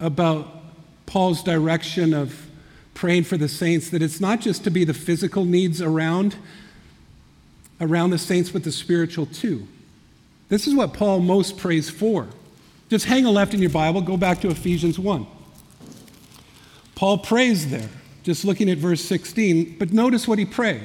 about 0.00 0.62
Paul's 1.06 1.42
direction 1.42 2.14
of 2.14 2.46
praying 2.94 3.24
for 3.24 3.36
the 3.36 3.48
saints 3.48 3.90
that 3.90 4.02
it's 4.02 4.20
not 4.20 4.40
just 4.40 4.64
to 4.64 4.70
be 4.70 4.84
the 4.84 4.94
physical 4.94 5.44
needs 5.44 5.80
around 5.80 6.36
around 7.80 8.10
the 8.10 8.18
saints 8.18 8.50
but 8.50 8.62
the 8.62 8.70
spiritual 8.70 9.26
too. 9.26 9.66
This 10.48 10.68
is 10.68 10.74
what 10.74 10.92
Paul 10.92 11.20
most 11.20 11.56
prays 11.56 11.90
for. 11.90 12.28
Just 12.88 13.06
hang 13.06 13.24
a 13.24 13.30
left 13.30 13.54
in 13.54 13.60
your 13.60 13.70
Bible, 13.70 14.02
go 14.02 14.16
back 14.16 14.40
to 14.42 14.48
Ephesians 14.48 14.98
1. 14.98 15.26
Paul 16.94 17.18
prays 17.18 17.70
there 17.70 17.88
just 18.22 18.44
looking 18.44 18.70
at 18.70 18.78
verse 18.78 19.04
16, 19.04 19.76
but 19.78 19.92
notice 19.92 20.28
what 20.28 20.38
he 20.38 20.44
prays. 20.44 20.82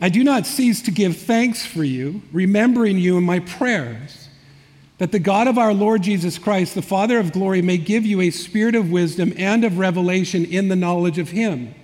I 0.00 0.08
do 0.08 0.22
not 0.22 0.46
cease 0.46 0.80
to 0.82 0.90
give 0.92 1.16
thanks 1.16 1.66
for 1.66 1.82
you, 1.82 2.22
remembering 2.32 2.98
you 2.98 3.18
in 3.18 3.24
my 3.24 3.40
prayers, 3.40 4.28
that 4.98 5.10
the 5.10 5.18
God 5.18 5.48
of 5.48 5.58
our 5.58 5.74
Lord 5.74 6.02
Jesus 6.02 6.38
Christ, 6.38 6.74
the 6.74 6.82
Father 6.82 7.18
of 7.18 7.32
glory, 7.32 7.62
may 7.62 7.78
give 7.78 8.06
you 8.06 8.20
a 8.20 8.30
spirit 8.30 8.76
of 8.76 8.90
wisdom 8.90 9.32
and 9.36 9.64
of 9.64 9.78
revelation 9.78 10.44
in 10.44 10.68
the 10.68 10.76
knowledge 10.76 11.18
of 11.18 11.30
him, 11.30 11.74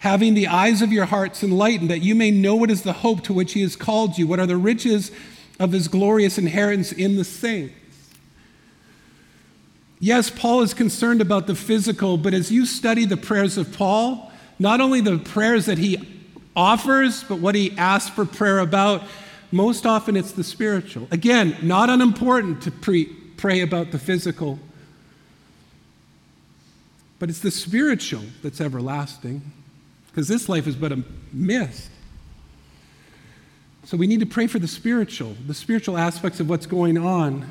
having 0.00 0.34
the 0.34 0.46
eyes 0.46 0.82
of 0.82 0.92
your 0.92 1.06
hearts 1.06 1.42
enlightened, 1.42 1.90
that 1.90 2.02
you 2.02 2.14
may 2.14 2.30
know 2.30 2.54
what 2.54 2.70
is 2.70 2.82
the 2.82 2.92
hope 2.92 3.22
to 3.24 3.32
which 3.32 3.54
he 3.54 3.62
has 3.62 3.76
called 3.76 4.18
you, 4.18 4.26
what 4.26 4.40
are 4.40 4.46
the 4.46 4.56
riches 4.56 5.10
of 5.58 5.72
his 5.72 5.88
glorious 5.88 6.36
inheritance 6.36 6.92
in 6.92 7.16
the 7.16 7.24
saints 7.24 7.74
Yes, 10.00 10.30
Paul 10.30 10.62
is 10.62 10.74
concerned 10.74 11.20
about 11.20 11.46
the 11.46 11.54
physical, 11.54 12.16
but 12.16 12.32
as 12.32 12.52
you 12.52 12.66
study 12.66 13.04
the 13.04 13.16
prayers 13.16 13.58
of 13.58 13.72
Paul, 13.72 14.30
not 14.58 14.80
only 14.80 15.00
the 15.00 15.18
prayers 15.18 15.66
that 15.66 15.78
he 15.78 15.98
offers, 16.54 17.24
but 17.24 17.38
what 17.40 17.54
he 17.54 17.76
asks 17.76 18.10
for 18.10 18.24
prayer 18.24 18.60
about, 18.60 19.02
most 19.50 19.86
often 19.86 20.16
it's 20.16 20.32
the 20.32 20.44
spiritual. 20.44 21.08
Again, 21.10 21.56
not 21.62 21.90
unimportant 21.90 22.62
to 22.62 22.70
pre- 22.70 23.06
pray 23.36 23.60
about 23.60 23.90
the 23.90 23.98
physical, 23.98 24.58
but 27.18 27.28
it's 27.28 27.40
the 27.40 27.50
spiritual 27.50 28.22
that's 28.42 28.60
everlasting, 28.60 29.42
because 30.08 30.28
this 30.28 30.48
life 30.48 30.66
is 30.68 30.76
but 30.76 30.92
a 30.92 31.02
mist. 31.32 31.90
So 33.84 33.96
we 33.96 34.06
need 34.06 34.20
to 34.20 34.26
pray 34.26 34.46
for 34.46 34.58
the 34.58 34.68
spiritual, 34.68 35.34
the 35.46 35.54
spiritual 35.54 35.96
aspects 35.96 36.40
of 36.40 36.48
what's 36.48 36.66
going 36.66 36.98
on 36.98 37.50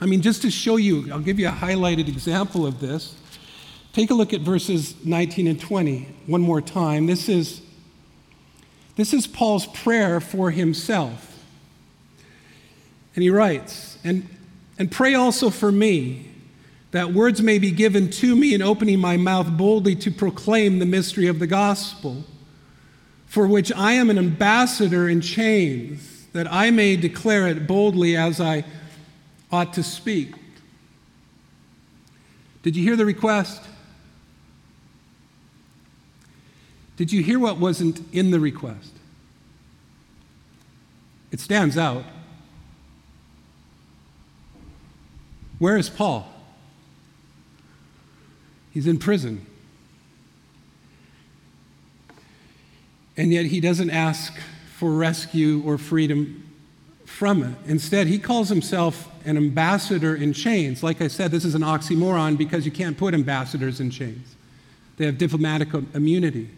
I 0.00 0.06
mean, 0.06 0.22
just 0.22 0.42
to 0.42 0.50
show 0.50 0.76
you, 0.76 1.10
I'll 1.12 1.20
give 1.20 1.38
you 1.38 1.48
a 1.48 1.52
highlighted 1.52 2.08
example 2.08 2.66
of 2.66 2.80
this. 2.80 3.14
Take 3.92 4.10
a 4.10 4.14
look 4.14 4.32
at 4.32 4.40
verses 4.40 4.94
19 5.04 5.46
and 5.46 5.60
20 5.60 6.08
one 6.26 6.40
more 6.40 6.60
time. 6.60 7.06
This 7.06 7.28
is, 7.28 7.60
this 8.96 9.14
is 9.14 9.26
Paul's 9.26 9.66
prayer 9.68 10.20
for 10.20 10.50
himself. 10.50 11.30
And 13.14 13.22
he 13.22 13.30
writes, 13.30 13.98
and, 14.02 14.28
and 14.78 14.90
pray 14.90 15.14
also 15.14 15.48
for 15.48 15.70
me, 15.70 16.30
that 16.90 17.12
words 17.12 17.42
may 17.42 17.58
be 17.58 17.70
given 17.70 18.10
to 18.10 18.36
me 18.36 18.54
in 18.54 18.62
opening 18.62 19.00
my 19.00 19.16
mouth 19.16 19.56
boldly 19.56 19.96
to 19.96 20.10
proclaim 20.10 20.78
the 20.78 20.86
mystery 20.86 21.26
of 21.26 21.38
the 21.38 21.46
gospel, 21.46 22.24
for 23.26 23.46
which 23.46 23.72
I 23.72 23.92
am 23.92 24.10
an 24.10 24.18
ambassador 24.18 25.08
in 25.08 25.20
chains, 25.20 26.26
that 26.32 26.52
I 26.52 26.70
may 26.70 26.96
declare 26.96 27.48
it 27.48 27.66
boldly 27.66 28.16
as 28.16 28.40
I 28.40 28.64
ought 29.54 29.72
to 29.74 29.84
speak. 29.84 30.34
Did 32.64 32.74
you 32.74 32.82
hear 32.82 32.96
the 32.96 33.06
request? 33.06 33.62
Did 36.96 37.12
you 37.12 37.22
hear 37.22 37.38
what 37.38 37.58
wasn't 37.58 38.02
in 38.12 38.32
the 38.32 38.40
request? 38.40 38.90
It 41.30 41.38
stands 41.38 41.78
out. 41.78 42.04
Where 45.60 45.76
is 45.76 45.88
Paul? 45.88 46.28
He's 48.72 48.88
in 48.88 48.98
prison. 48.98 49.46
And 53.16 53.32
yet 53.32 53.46
he 53.46 53.60
doesn't 53.60 53.90
ask 53.90 54.36
for 54.76 54.90
rescue 54.90 55.62
or 55.64 55.78
freedom 55.78 56.43
from 57.04 57.42
it. 57.42 57.56
Instead, 57.66 58.06
he 58.06 58.18
calls 58.18 58.48
himself 58.48 59.10
an 59.24 59.36
ambassador 59.36 60.16
in 60.16 60.32
chains. 60.32 60.82
Like 60.82 61.00
I 61.00 61.08
said, 61.08 61.30
this 61.30 61.44
is 61.44 61.54
an 61.54 61.62
oxymoron 61.62 62.36
because 62.36 62.64
you 62.64 62.72
can't 62.72 62.96
put 62.96 63.14
ambassadors 63.14 63.80
in 63.80 63.90
chains, 63.90 64.34
they 64.96 65.06
have 65.06 65.18
diplomatic 65.18 65.72
immunity. 65.94 66.50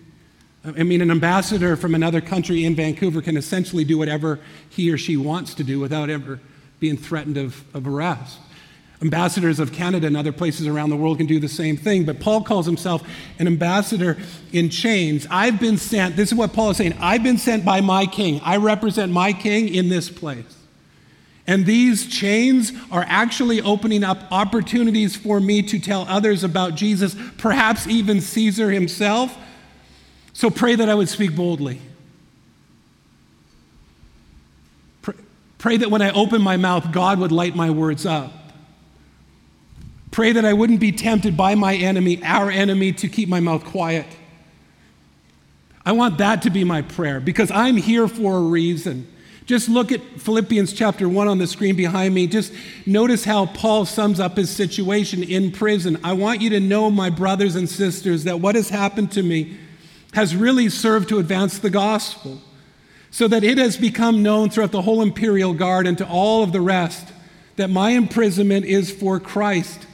I 0.65 0.83
mean, 0.83 1.01
an 1.01 1.13
ambassador 1.13 1.77
from 1.77 1.95
another 1.95 2.21
country 2.21 2.65
in 2.65 2.75
Vancouver 2.75 3.23
can 3.23 3.37
essentially 3.37 3.85
do 3.85 3.99
whatever 3.99 4.41
he 4.69 4.91
or 4.91 4.99
she 4.99 5.17
wants 5.17 5.55
to 5.55 5.65
do 5.65 5.79
without 5.79 6.11
ever 6.11 6.41
being 6.81 6.97
threatened 6.97 7.37
of, 7.37 7.65
of 7.73 7.87
arrest. 7.87 8.39
Ambassadors 9.03 9.61
of 9.61 9.73
Canada 9.73 10.07
and 10.07 10.17
other 10.17 10.33
places 10.33 10.67
around 10.67 10.89
the 10.89 10.97
world 10.97 11.19
can 11.19 11.27
do 11.27 11.39
the 11.39 11.49
same 11.49 11.77
thing, 11.77 12.05
but 12.05 12.19
Paul 12.19 12.43
calls 12.43 12.65
himself 12.65 13.07
an 13.39 13.47
ambassador 13.47 14.17
in 14.53 14.71
chains. 14.71 15.27
I've 15.31 15.61
been 15.61 15.77
sent, 15.77 16.17
this 16.17 16.33
is 16.33 16.35
what 16.35 16.55
Paul 16.55 16.71
is 16.71 16.79
saying 16.79 16.97
I've 16.99 17.23
been 17.23 17.37
sent 17.37 17.65
by 17.65 17.83
my 17.83 18.07
king. 18.07 18.41
I 18.43 18.57
represent 18.57 19.13
my 19.13 19.35
king 19.35 19.69
in 19.69 19.91
this 19.91 20.09
place. 20.09 20.57
And 21.47 21.65
these 21.65 22.09
chains 22.09 22.73
are 22.91 23.05
actually 23.07 23.61
opening 23.61 24.03
up 24.03 24.19
opportunities 24.33 25.15
for 25.15 25.39
me 25.41 25.63
to 25.63 25.79
tell 25.79 26.03
others 26.09 26.43
about 26.43 26.75
Jesus, 26.75 27.15
perhaps 27.39 27.87
even 27.87 28.21
Caesar 28.21 28.71
himself. 28.71 29.37
So 30.33 30.51
pray 30.51 30.75
that 30.75 30.89
I 30.89 30.95
would 30.95 31.09
speak 31.09 31.37
boldly. 31.37 31.81
Pray 35.59 35.77
that 35.77 35.91
when 35.91 36.03
I 36.03 36.11
open 36.11 36.43
my 36.43 36.57
mouth, 36.57 36.93
God 36.93 37.19
would 37.21 37.33
light 37.33 37.55
my 37.55 37.71
words 37.71 38.07
up. 38.07 38.33
Pray 40.16 40.33
that 40.33 40.46
I 40.46 40.55
wouldn't 40.55 40.81
be 40.81 40.92
tempted 40.92 41.37
by 41.37 41.55
my 41.55 41.74
enemy, 41.74 42.22
our 42.24 42.50
enemy, 42.50 42.90
to 42.90 43.07
keep 43.07 43.29
my 43.29 43.38
mouth 43.38 43.66
quiet. 43.66 44.07
I 45.85 45.92
want 45.92 46.16
that 46.16 46.40
to 46.40 46.50
be 46.50 46.64
my 46.64 46.81
prayer 46.81 47.20
because 47.20 47.50
I'm 47.50 47.76
here 47.76 48.09
for 48.09 48.38
a 48.38 48.40
reason. 48.40 49.07
Just 49.44 49.68
look 49.68 49.92
at 49.92 50.00
Philippians 50.18 50.72
chapter 50.72 51.07
1 51.07 51.29
on 51.29 51.37
the 51.37 51.46
screen 51.46 51.76
behind 51.76 52.14
me. 52.14 52.26
Just 52.26 52.55
notice 52.87 53.26
how 53.26 53.44
Paul 53.44 53.85
sums 53.85 54.18
up 54.18 54.38
his 54.38 54.48
situation 54.48 55.22
in 55.22 55.52
prison. 55.52 56.00
I 56.02 56.14
want 56.14 56.40
you 56.40 56.48
to 56.48 56.61
know, 56.61 56.90
my 56.90 57.11
brothers 57.11 57.55
and 57.55 57.68
sisters, 57.68 58.24
that 58.24 58.40
what 58.40 58.55
has 58.55 58.70
happened 58.70 59.12
to 59.12 59.22
me 59.22 59.59
has 60.14 60.35
really 60.35 60.70
served 60.70 61.11
to 61.11 61.18
advance 61.18 61.59
the 61.59 61.68
gospel, 61.68 62.40
so 63.11 63.29
that 63.29 63.44
it 63.44 63.59
has 63.59 63.76
become 63.76 64.22
known 64.22 64.48
throughout 64.48 64.72
the 64.72 64.81
whole 64.81 65.02
imperial 65.02 65.52
guard 65.52 65.87
and 65.87 65.98
to 65.98 66.09
all 66.09 66.42
of 66.42 66.52
the 66.52 66.61
rest 66.62 67.12
that 67.57 67.68
my 67.68 67.90
imprisonment 67.90 68.64
is 68.64 68.90
for 68.90 69.20
Christ. 69.20 69.86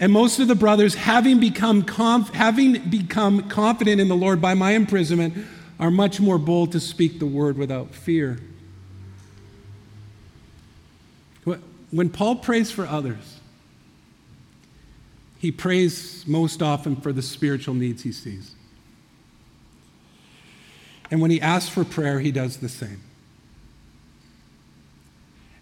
And 0.00 0.12
most 0.12 0.38
of 0.38 0.48
the 0.48 0.54
brothers, 0.54 0.94
having 0.94 1.40
become, 1.40 1.82
conf- 1.82 2.30
having 2.30 2.88
become 2.88 3.48
confident 3.48 4.00
in 4.00 4.08
the 4.08 4.16
Lord 4.16 4.40
by 4.40 4.54
my 4.54 4.72
imprisonment, 4.72 5.46
are 5.80 5.90
much 5.90 6.20
more 6.20 6.38
bold 6.38 6.72
to 6.72 6.80
speak 6.80 7.18
the 7.18 7.26
word 7.26 7.56
without 7.58 7.94
fear. 7.94 8.38
When 11.90 12.10
Paul 12.10 12.36
prays 12.36 12.70
for 12.70 12.86
others, 12.86 13.40
he 15.38 15.50
prays 15.50 16.26
most 16.26 16.62
often 16.62 16.96
for 16.96 17.12
the 17.12 17.22
spiritual 17.22 17.74
needs 17.74 18.02
he 18.02 18.12
sees. 18.12 18.54
And 21.10 21.22
when 21.22 21.30
he 21.30 21.40
asks 21.40 21.70
for 21.70 21.84
prayer, 21.84 22.20
he 22.20 22.30
does 22.30 22.58
the 22.58 22.68
same. 22.68 23.00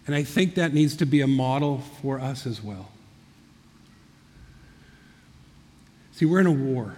And 0.05 0.15
I 0.15 0.23
think 0.23 0.55
that 0.55 0.73
needs 0.73 0.95
to 0.97 1.05
be 1.05 1.21
a 1.21 1.27
model 1.27 1.79
for 2.01 2.19
us 2.19 2.45
as 2.45 2.61
well. 2.61 2.89
See, 6.17 6.25
we're 6.25 6.39
in 6.39 6.47
a 6.47 6.51
war. 6.51 6.95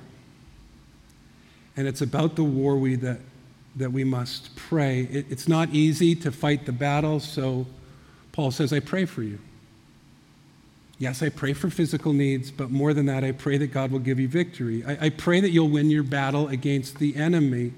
And 1.75 1.89
it's 1.89 1.99
about 1.99 2.37
the 2.37 2.43
war 2.43 2.77
we, 2.77 2.95
that, 2.95 3.19
that 3.75 3.91
we 3.91 4.05
must 4.05 4.55
pray. 4.55 5.01
It, 5.01 5.25
it's 5.29 5.45
not 5.45 5.71
easy 5.71 6.15
to 6.15 6.31
fight 6.31 6.65
the 6.65 6.71
battle, 6.71 7.19
so 7.19 7.67
Paul 8.31 8.51
says, 8.51 8.71
I 8.71 8.79
pray 8.79 9.03
for 9.03 9.21
you. 9.21 9.39
Yes, 10.99 11.21
I 11.21 11.27
pray 11.27 11.51
for 11.51 11.69
physical 11.69 12.13
needs, 12.13 12.49
but 12.49 12.71
more 12.71 12.93
than 12.93 13.07
that, 13.07 13.25
I 13.25 13.33
pray 13.33 13.57
that 13.57 13.67
God 13.73 13.91
will 13.91 13.99
give 13.99 14.21
you 14.21 14.29
victory. 14.29 14.85
I, 14.85 15.07
I 15.07 15.09
pray 15.09 15.41
that 15.41 15.49
you'll 15.49 15.69
win 15.69 15.89
your 15.89 16.03
battle 16.03 16.47
against 16.47 16.97
the 16.97 17.17
enemy. 17.17 17.73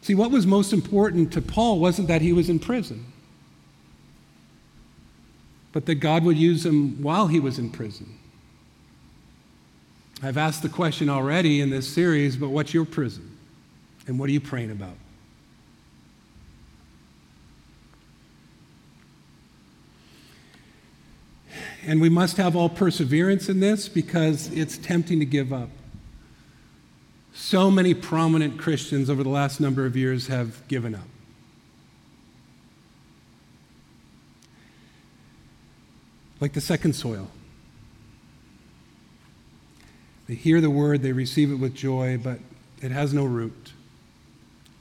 See, 0.00 0.14
what 0.14 0.30
was 0.30 0.46
most 0.46 0.72
important 0.72 1.34
to 1.34 1.42
Paul 1.42 1.80
wasn't 1.80 2.08
that 2.08 2.22
he 2.22 2.32
was 2.32 2.48
in 2.48 2.60
prison, 2.60 3.12
but 5.72 5.84
that 5.84 5.96
God 5.96 6.24
would 6.24 6.38
use 6.38 6.64
him 6.64 7.02
while 7.02 7.26
he 7.26 7.40
was 7.40 7.58
in 7.58 7.68
prison. 7.68 8.20
I've 10.22 10.38
asked 10.38 10.62
the 10.62 10.68
question 10.68 11.08
already 11.08 11.60
in 11.60 11.70
this 11.70 11.92
series, 11.92 12.36
but 12.36 12.48
what's 12.48 12.72
your 12.72 12.84
prison? 12.84 13.36
And 14.06 14.18
what 14.18 14.28
are 14.28 14.32
you 14.32 14.40
praying 14.40 14.70
about? 14.70 14.96
And 21.86 22.00
we 22.00 22.08
must 22.08 22.38
have 22.38 22.56
all 22.56 22.68
perseverance 22.68 23.48
in 23.48 23.60
this 23.60 23.88
because 23.88 24.50
it's 24.52 24.78
tempting 24.78 25.18
to 25.20 25.26
give 25.26 25.52
up. 25.52 25.68
So 27.34 27.70
many 27.70 27.92
prominent 27.92 28.58
Christians 28.58 29.10
over 29.10 29.22
the 29.22 29.28
last 29.28 29.60
number 29.60 29.84
of 29.84 29.96
years 29.96 30.28
have 30.28 30.66
given 30.68 30.94
up. 30.94 31.02
Like 36.40 36.52
the 36.52 36.60
second 36.60 36.94
soil. 36.94 37.28
They 40.26 40.34
hear 40.34 40.60
the 40.60 40.70
word, 40.70 41.02
they 41.02 41.12
receive 41.12 41.50
it 41.50 41.56
with 41.56 41.74
joy, 41.74 42.18
but 42.22 42.38
it 42.80 42.90
has 42.90 43.12
no 43.12 43.24
root 43.24 43.72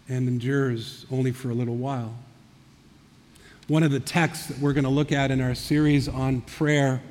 and 0.07 0.27
endures 0.27 1.05
only 1.11 1.31
for 1.31 1.49
a 1.49 1.53
little 1.53 1.75
while. 1.75 2.15
One 3.67 3.83
of 3.83 3.91
the 3.91 3.99
texts 3.99 4.47
that 4.47 4.59
we're 4.59 4.73
going 4.73 4.83
to 4.83 4.89
look 4.89 5.11
at 5.11 5.31
in 5.31 5.41
our 5.41 5.55
series 5.55 6.07
on 6.07 6.41
prayer 6.41 7.01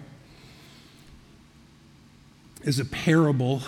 is 2.62 2.79
a 2.79 2.85
parable 2.85 3.62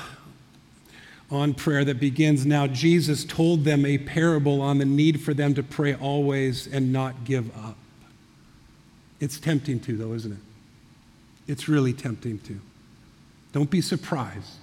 on 1.31 1.55
prayer 1.55 1.85
that 1.85 1.98
begins 1.98 2.44
now. 2.44 2.66
Jesus 2.66 3.24
told 3.24 3.64
them 3.64 3.85
a 3.85 3.98
parable 3.98 4.61
on 4.61 4.79
the 4.79 4.85
need 4.85 5.20
for 5.20 5.35
them 5.35 5.55
to 5.55 5.62
pray 5.62 5.94
always 5.94 6.66
and 6.66 6.92
not 6.92 7.24
give 7.24 7.50
up. 7.57 7.77
It's 9.20 9.40
tempting 9.40 9.81
to, 9.81 9.96
though, 9.96 10.12
isn't 10.12 10.33
it? 10.33 10.38
It's 11.46 11.68
really 11.68 11.92
tempting 11.92 12.38
to. 12.40 12.61
Don't 13.54 13.70
be 13.70 13.80
surprised. 13.80 14.58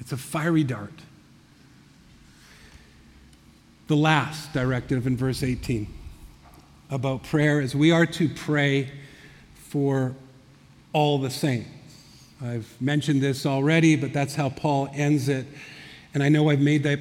It's 0.00 0.10
a 0.10 0.16
fiery 0.16 0.64
dart. 0.64 0.94
The 3.86 3.96
last 3.96 4.54
directive 4.54 5.06
in 5.06 5.14
verse 5.14 5.42
18 5.42 5.86
about 6.90 7.22
prayer 7.24 7.60
is 7.60 7.76
we 7.76 7.90
are 7.90 8.06
to 8.06 8.30
pray 8.30 8.90
for 9.54 10.14
all 10.94 11.18
the 11.18 11.28
saints. 11.28 11.68
I've 12.42 12.74
mentioned 12.80 13.20
this 13.20 13.44
already, 13.44 13.94
but 13.94 14.14
that's 14.14 14.34
how 14.34 14.48
Paul 14.48 14.88
ends 14.94 15.28
it. 15.28 15.46
And 16.14 16.22
I 16.22 16.30
know 16.30 16.48
I've 16.48 16.60
made 16.60 16.82
that 16.84 16.98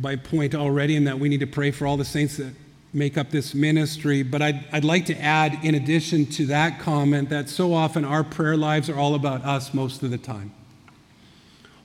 my 0.00 0.16
point 0.16 0.54
already 0.54 0.96
in 0.96 1.04
that 1.04 1.18
we 1.18 1.28
need 1.28 1.40
to 1.40 1.46
pray 1.46 1.70
for 1.70 1.86
all 1.86 1.98
the 1.98 2.04
saints 2.04 2.38
that 2.38 2.54
make 2.94 3.18
up 3.18 3.30
this 3.30 3.54
ministry. 3.54 4.22
But 4.22 4.40
I'd, 4.40 4.64
I'd 4.72 4.84
like 4.84 5.06
to 5.06 5.20
add, 5.20 5.58
in 5.62 5.74
addition 5.74 6.26
to 6.26 6.46
that 6.46 6.78
comment, 6.78 7.28
that 7.30 7.48
so 7.48 7.74
often 7.74 8.04
our 8.04 8.24
prayer 8.24 8.56
lives 8.56 8.88
are 8.88 8.96
all 8.98 9.14
about 9.14 9.44
us 9.44 9.74
most 9.74 10.02
of 10.02 10.10
the 10.10 10.18
time, 10.18 10.52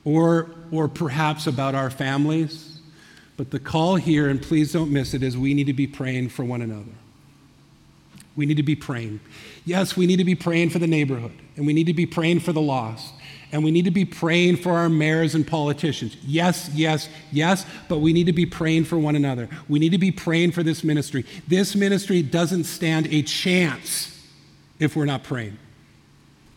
or, 0.06 0.50
or 0.72 0.88
perhaps 0.88 1.48
about 1.48 1.76
our 1.76 1.90
families. 1.90 2.80
But 3.36 3.52
the 3.52 3.60
call 3.60 3.96
here, 3.96 4.30
and 4.30 4.42
please 4.42 4.72
don't 4.72 4.92
miss 4.92 5.14
it, 5.14 5.24
is 5.24 5.38
we 5.38 5.54
need 5.54 5.68
to 5.68 5.74
be 5.74 5.88
praying 5.88 6.30
for 6.30 6.44
one 6.44 6.62
another. 6.62 6.92
We 8.36 8.46
need 8.46 8.58
to 8.58 8.64
be 8.64 8.76
praying. 8.76 9.20
Yes, 9.66 9.98
we 9.98 10.06
need 10.06 10.18
to 10.18 10.24
be 10.24 10.36
praying 10.36 10.70
for 10.70 10.80
the 10.80 10.88
neighborhood, 10.88 11.34
and 11.56 11.66
we 11.66 11.74
need 11.74 11.88
to 11.88 11.94
be 11.94 12.06
praying 12.06 12.42
for 12.42 12.54
the 12.54 12.62
lost. 12.62 13.14
And 13.52 13.64
we 13.64 13.72
need 13.72 13.86
to 13.86 13.92
be 13.92 14.06
praying 14.06 14.58
for 14.58 14.74
our 14.74 14.90
mayors 14.90 15.34
and 15.34 15.46
politicians. 15.46 16.16
Yes, 16.24 16.70
yes, 16.74 17.10
yes, 17.32 17.66
but 17.88 17.98
we 17.98 18.14
need 18.14 18.28
to 18.28 18.34
be 18.34 18.46
praying 18.46 18.86
for 18.86 19.00
one 19.00 19.16
another. 19.16 19.50
We 19.68 19.80
need 19.80 19.92
to 19.92 19.98
be 19.98 20.12
praying 20.12 20.52
for 20.52 20.62
this 20.62 20.84
ministry. 20.84 21.26
This 21.48 21.76
ministry 21.76 22.22
doesn't 22.22 22.66
stand 22.66 23.08
a 23.08 23.24
chance 23.24 24.16
if 24.78 24.96
we're 24.96 25.06
not 25.06 25.24
praying. 25.24 25.58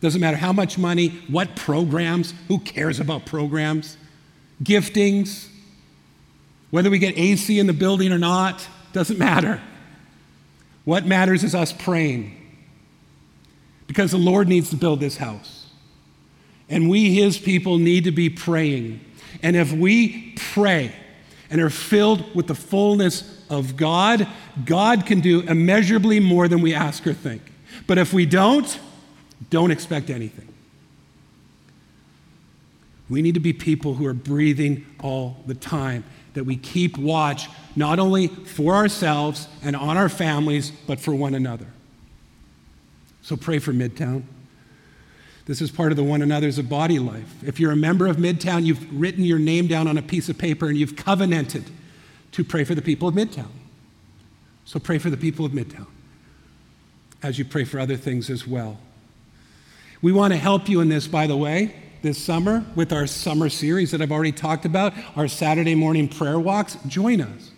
Doesn't 0.01 0.21
matter 0.21 0.37
how 0.37 0.53
much 0.53 0.77
money, 0.77 1.09
what 1.29 1.55
programs, 1.55 2.33
who 2.47 2.59
cares 2.59 2.99
about 2.99 3.25
programs, 3.25 3.97
giftings, 4.61 5.47
whether 6.69 6.89
we 6.89 6.99
get 6.99 7.17
AC 7.17 7.57
in 7.57 7.67
the 7.67 7.73
building 7.73 8.11
or 8.11 8.19
not, 8.19 8.67
doesn't 8.91 9.17
matter. 9.17 9.61
What 10.85 11.05
matters 11.05 11.43
is 11.43 11.55
us 11.55 11.71
praying 11.71 12.35
because 13.87 14.11
the 14.11 14.17
Lord 14.17 14.47
needs 14.47 14.69
to 14.71 14.75
build 14.75 14.99
this 14.99 15.17
house. 15.17 15.62
And 16.73 16.89
we, 16.89 17.13
his 17.13 17.37
people, 17.37 17.77
need 17.77 18.05
to 18.05 18.11
be 18.11 18.31
praying. 18.31 18.99
And 19.43 19.55
if 19.55 19.71
we 19.71 20.33
pray 20.53 20.91
and 21.51 21.61
are 21.61 21.69
filled 21.69 22.33
with 22.33 22.47
the 22.47 22.55
fullness 22.55 23.45
of 23.47 23.77
God, 23.77 24.27
God 24.65 25.05
can 25.05 25.19
do 25.19 25.41
immeasurably 25.41 26.19
more 26.19 26.47
than 26.47 26.61
we 26.61 26.73
ask 26.73 27.05
or 27.05 27.13
think. 27.13 27.43
But 27.85 27.99
if 27.99 28.11
we 28.11 28.25
don't, 28.25 28.79
don't 29.51 29.69
expect 29.69 30.09
anything. 30.09 30.47
We 33.07 33.21
need 33.21 33.35
to 33.35 33.39
be 33.39 33.53
people 33.53 33.93
who 33.93 34.07
are 34.07 34.15
breathing 34.15 34.83
all 34.99 35.37
the 35.45 35.53
time, 35.53 36.03
that 36.33 36.45
we 36.45 36.55
keep 36.55 36.97
watch 36.97 37.49
not 37.75 37.99
only 37.99 38.29
for 38.29 38.73
ourselves 38.73 39.47
and 39.61 39.75
on 39.75 39.95
our 39.95 40.09
families, 40.09 40.71
but 40.87 40.99
for 40.99 41.13
one 41.13 41.35
another. 41.35 41.67
So 43.21 43.37
pray 43.37 43.59
for 43.59 43.73
Midtown. 43.73 44.23
This 45.45 45.61
is 45.61 45.71
part 45.71 45.91
of 45.91 45.97
the 45.97 46.03
one 46.03 46.21
another's 46.21 46.57
of 46.57 46.69
body 46.69 46.99
life. 46.99 47.43
If 47.43 47.59
you're 47.59 47.71
a 47.71 47.75
member 47.75 48.07
of 48.07 48.17
Midtown, 48.17 48.63
you've 48.63 48.99
written 48.99 49.23
your 49.23 49.39
name 49.39 49.67
down 49.67 49.87
on 49.87 49.97
a 49.97 50.01
piece 50.01 50.29
of 50.29 50.37
paper 50.37 50.67
and 50.67 50.77
you've 50.77 50.95
covenanted 50.95 51.65
to 52.31 52.43
pray 52.43 52.63
for 52.63 52.75
the 52.75 52.81
people 52.81 53.07
of 53.09 53.15
Midtown. 53.15 53.49
So 54.65 54.79
pray 54.79 54.97
for 54.97 55.09
the 55.09 55.17
people 55.17 55.45
of 55.45 55.51
Midtown 55.51 55.87
as 57.21 57.37
you 57.37 57.45
pray 57.45 57.63
for 57.63 57.79
other 57.79 57.97
things 57.97 58.29
as 58.29 58.47
well. 58.47 58.77
We 60.01 60.11
want 60.11 60.33
to 60.33 60.37
help 60.37 60.67
you 60.67 60.81
in 60.81 60.89
this, 60.89 61.07
by 61.07 61.27
the 61.27 61.37
way, 61.37 61.75
this 62.01 62.21
summer 62.21 62.65
with 62.75 62.91
our 62.91 63.07
summer 63.07 63.49
series 63.49 63.91
that 63.91 64.01
I've 64.01 64.11
already 64.11 64.33
talked 64.33 64.65
about, 64.65 64.93
our 65.15 65.29
Saturday 65.29 65.75
morning 65.75 66.09
prayer 66.09 66.39
walks. 66.39 66.77
Join 66.87 67.21
us. 67.21 67.51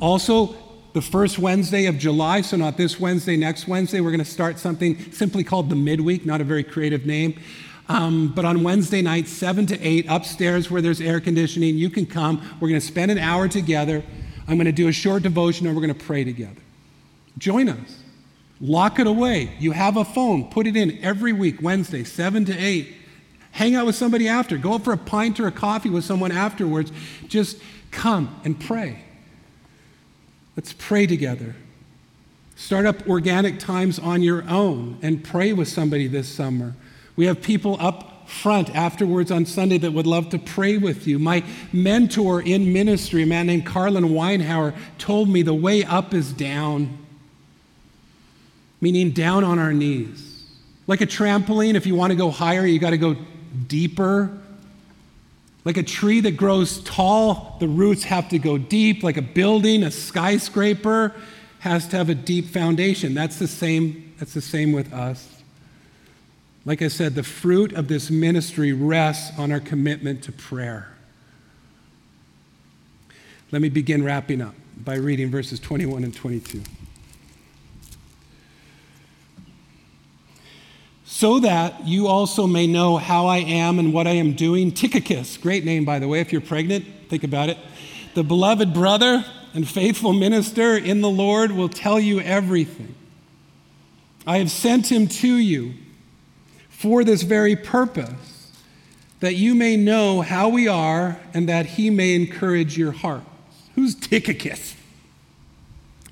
Also, 0.00 0.54
the 0.96 1.02
first 1.02 1.38
Wednesday 1.38 1.84
of 1.84 1.98
July, 1.98 2.40
so 2.40 2.56
not 2.56 2.78
this 2.78 2.98
Wednesday, 2.98 3.36
next 3.36 3.68
Wednesday, 3.68 4.00
we're 4.00 4.12
going 4.12 4.18
to 4.18 4.24
start 4.24 4.58
something 4.58 5.12
simply 5.12 5.44
called 5.44 5.68
the 5.68 5.76
midweek, 5.76 6.24
not 6.24 6.40
a 6.40 6.44
very 6.44 6.64
creative 6.64 7.04
name. 7.04 7.38
Um, 7.86 8.32
but 8.34 8.46
on 8.46 8.62
Wednesday 8.62 9.02
night, 9.02 9.28
7 9.28 9.66
to 9.66 9.78
8, 9.78 10.06
upstairs 10.08 10.70
where 10.70 10.80
there's 10.80 11.02
air 11.02 11.20
conditioning, 11.20 11.76
you 11.76 11.90
can 11.90 12.06
come. 12.06 12.38
We're 12.60 12.70
going 12.70 12.80
to 12.80 12.86
spend 12.86 13.10
an 13.10 13.18
hour 13.18 13.46
together. 13.46 14.02
I'm 14.48 14.56
going 14.56 14.64
to 14.64 14.72
do 14.72 14.88
a 14.88 14.92
short 14.92 15.22
devotion 15.22 15.66
and 15.66 15.76
we're 15.76 15.86
going 15.86 15.92
to 15.92 16.02
pray 16.02 16.24
together. 16.24 16.62
Join 17.36 17.68
us. 17.68 17.98
Lock 18.58 18.98
it 18.98 19.06
away. 19.06 19.54
You 19.58 19.72
have 19.72 19.98
a 19.98 20.04
phone, 20.04 20.48
put 20.48 20.66
it 20.66 20.78
in 20.78 20.98
every 21.04 21.34
week, 21.34 21.60
Wednesday, 21.60 22.04
7 22.04 22.46
to 22.46 22.56
8. 22.56 22.94
Hang 23.50 23.74
out 23.74 23.84
with 23.84 23.96
somebody 23.96 24.28
after. 24.28 24.56
Go 24.56 24.72
out 24.72 24.84
for 24.84 24.94
a 24.94 24.98
pint 24.98 25.40
or 25.40 25.46
a 25.46 25.52
coffee 25.52 25.90
with 25.90 26.04
someone 26.04 26.32
afterwards. 26.32 26.90
Just 27.28 27.58
come 27.90 28.40
and 28.44 28.58
pray. 28.58 29.02
Let's 30.56 30.72
pray 30.72 31.06
together. 31.06 31.54
Start 32.56 32.86
up 32.86 33.06
organic 33.08 33.58
times 33.58 33.98
on 33.98 34.22
your 34.22 34.48
own 34.48 34.98
and 35.02 35.22
pray 35.22 35.52
with 35.52 35.68
somebody 35.68 36.08
this 36.08 36.28
summer. 36.28 36.74
We 37.14 37.26
have 37.26 37.42
people 37.42 37.76
up 37.78 38.28
front 38.28 38.74
afterwards 38.74 39.30
on 39.30 39.46
Sunday 39.46 39.78
that 39.78 39.92
would 39.92 40.06
love 40.06 40.30
to 40.30 40.38
pray 40.38 40.78
with 40.78 41.06
you. 41.06 41.18
My 41.18 41.44
mentor 41.72 42.40
in 42.40 42.72
ministry, 42.72 43.22
a 43.22 43.26
man 43.26 43.46
named 43.46 43.66
Carlin 43.66 44.04
Weinhauer, 44.04 44.74
told 44.98 45.28
me 45.28 45.42
the 45.42 45.54
way 45.54 45.84
up 45.84 46.12
is 46.14 46.32
down 46.32 46.98
meaning 48.80 49.10
down 49.10 49.44
on 49.44 49.58
our 49.58 49.72
knees. 49.72 50.44
Like 50.86 51.00
a 51.00 51.06
trampoline, 51.06 51.74
if 51.74 51.86
you 51.86 51.94
want 51.94 52.12
to 52.12 52.16
go 52.16 52.30
higher, 52.30 52.64
you 52.64 52.78
got 52.78 52.90
to 52.90 52.98
go 52.98 53.16
deeper. 53.66 54.30
Like 55.66 55.76
a 55.78 55.82
tree 55.82 56.20
that 56.20 56.36
grows 56.36 56.78
tall, 56.84 57.56
the 57.58 57.66
roots 57.66 58.04
have 58.04 58.28
to 58.28 58.38
go 58.38 58.56
deep. 58.56 59.02
Like 59.02 59.16
a 59.16 59.22
building, 59.22 59.82
a 59.82 59.90
skyscraper 59.90 61.12
has 61.58 61.88
to 61.88 61.96
have 61.96 62.08
a 62.08 62.14
deep 62.14 62.46
foundation. 62.46 63.14
That's 63.14 63.40
the 63.40 63.48
same, 63.48 64.14
that's 64.16 64.32
the 64.32 64.40
same 64.40 64.70
with 64.70 64.92
us. 64.92 65.42
Like 66.64 66.82
I 66.82 66.88
said, 66.88 67.16
the 67.16 67.24
fruit 67.24 67.72
of 67.72 67.88
this 67.88 68.12
ministry 68.12 68.72
rests 68.72 69.36
on 69.36 69.50
our 69.50 69.58
commitment 69.58 70.22
to 70.22 70.32
prayer. 70.32 70.94
Let 73.50 73.60
me 73.60 73.68
begin 73.68 74.04
wrapping 74.04 74.40
up 74.40 74.54
by 74.76 74.94
reading 74.94 75.32
verses 75.32 75.58
21 75.58 76.04
and 76.04 76.14
22. 76.14 76.62
So 81.06 81.38
that 81.38 81.86
you 81.86 82.08
also 82.08 82.46
may 82.46 82.66
know 82.66 82.96
how 82.96 83.26
I 83.26 83.38
am 83.38 83.78
and 83.78 83.94
what 83.94 84.08
I 84.08 84.10
am 84.10 84.32
doing. 84.32 84.72
Tychicus, 84.72 85.36
great 85.38 85.64
name, 85.64 85.84
by 85.84 86.00
the 86.00 86.08
way, 86.08 86.20
if 86.20 86.32
you're 86.32 86.40
pregnant, 86.40 86.84
think 87.08 87.22
about 87.22 87.48
it. 87.48 87.56
The 88.14 88.24
beloved 88.24 88.74
brother 88.74 89.24
and 89.54 89.66
faithful 89.68 90.12
minister 90.12 90.76
in 90.76 91.00
the 91.00 91.08
Lord 91.08 91.52
will 91.52 91.68
tell 91.68 92.00
you 92.00 92.20
everything. 92.20 92.94
I 94.26 94.38
have 94.38 94.50
sent 94.50 94.90
him 94.90 95.06
to 95.06 95.28
you 95.28 95.74
for 96.68 97.04
this 97.04 97.22
very 97.22 97.54
purpose, 97.54 98.52
that 99.20 99.36
you 99.36 99.54
may 99.54 99.76
know 99.76 100.20
how 100.20 100.48
we 100.48 100.66
are 100.66 101.18
and 101.32 101.48
that 101.48 101.66
he 101.66 101.88
may 101.88 102.14
encourage 102.14 102.76
your 102.76 102.92
heart. 102.92 103.22
Who's 103.76 103.94
Tychicus? 103.94 104.74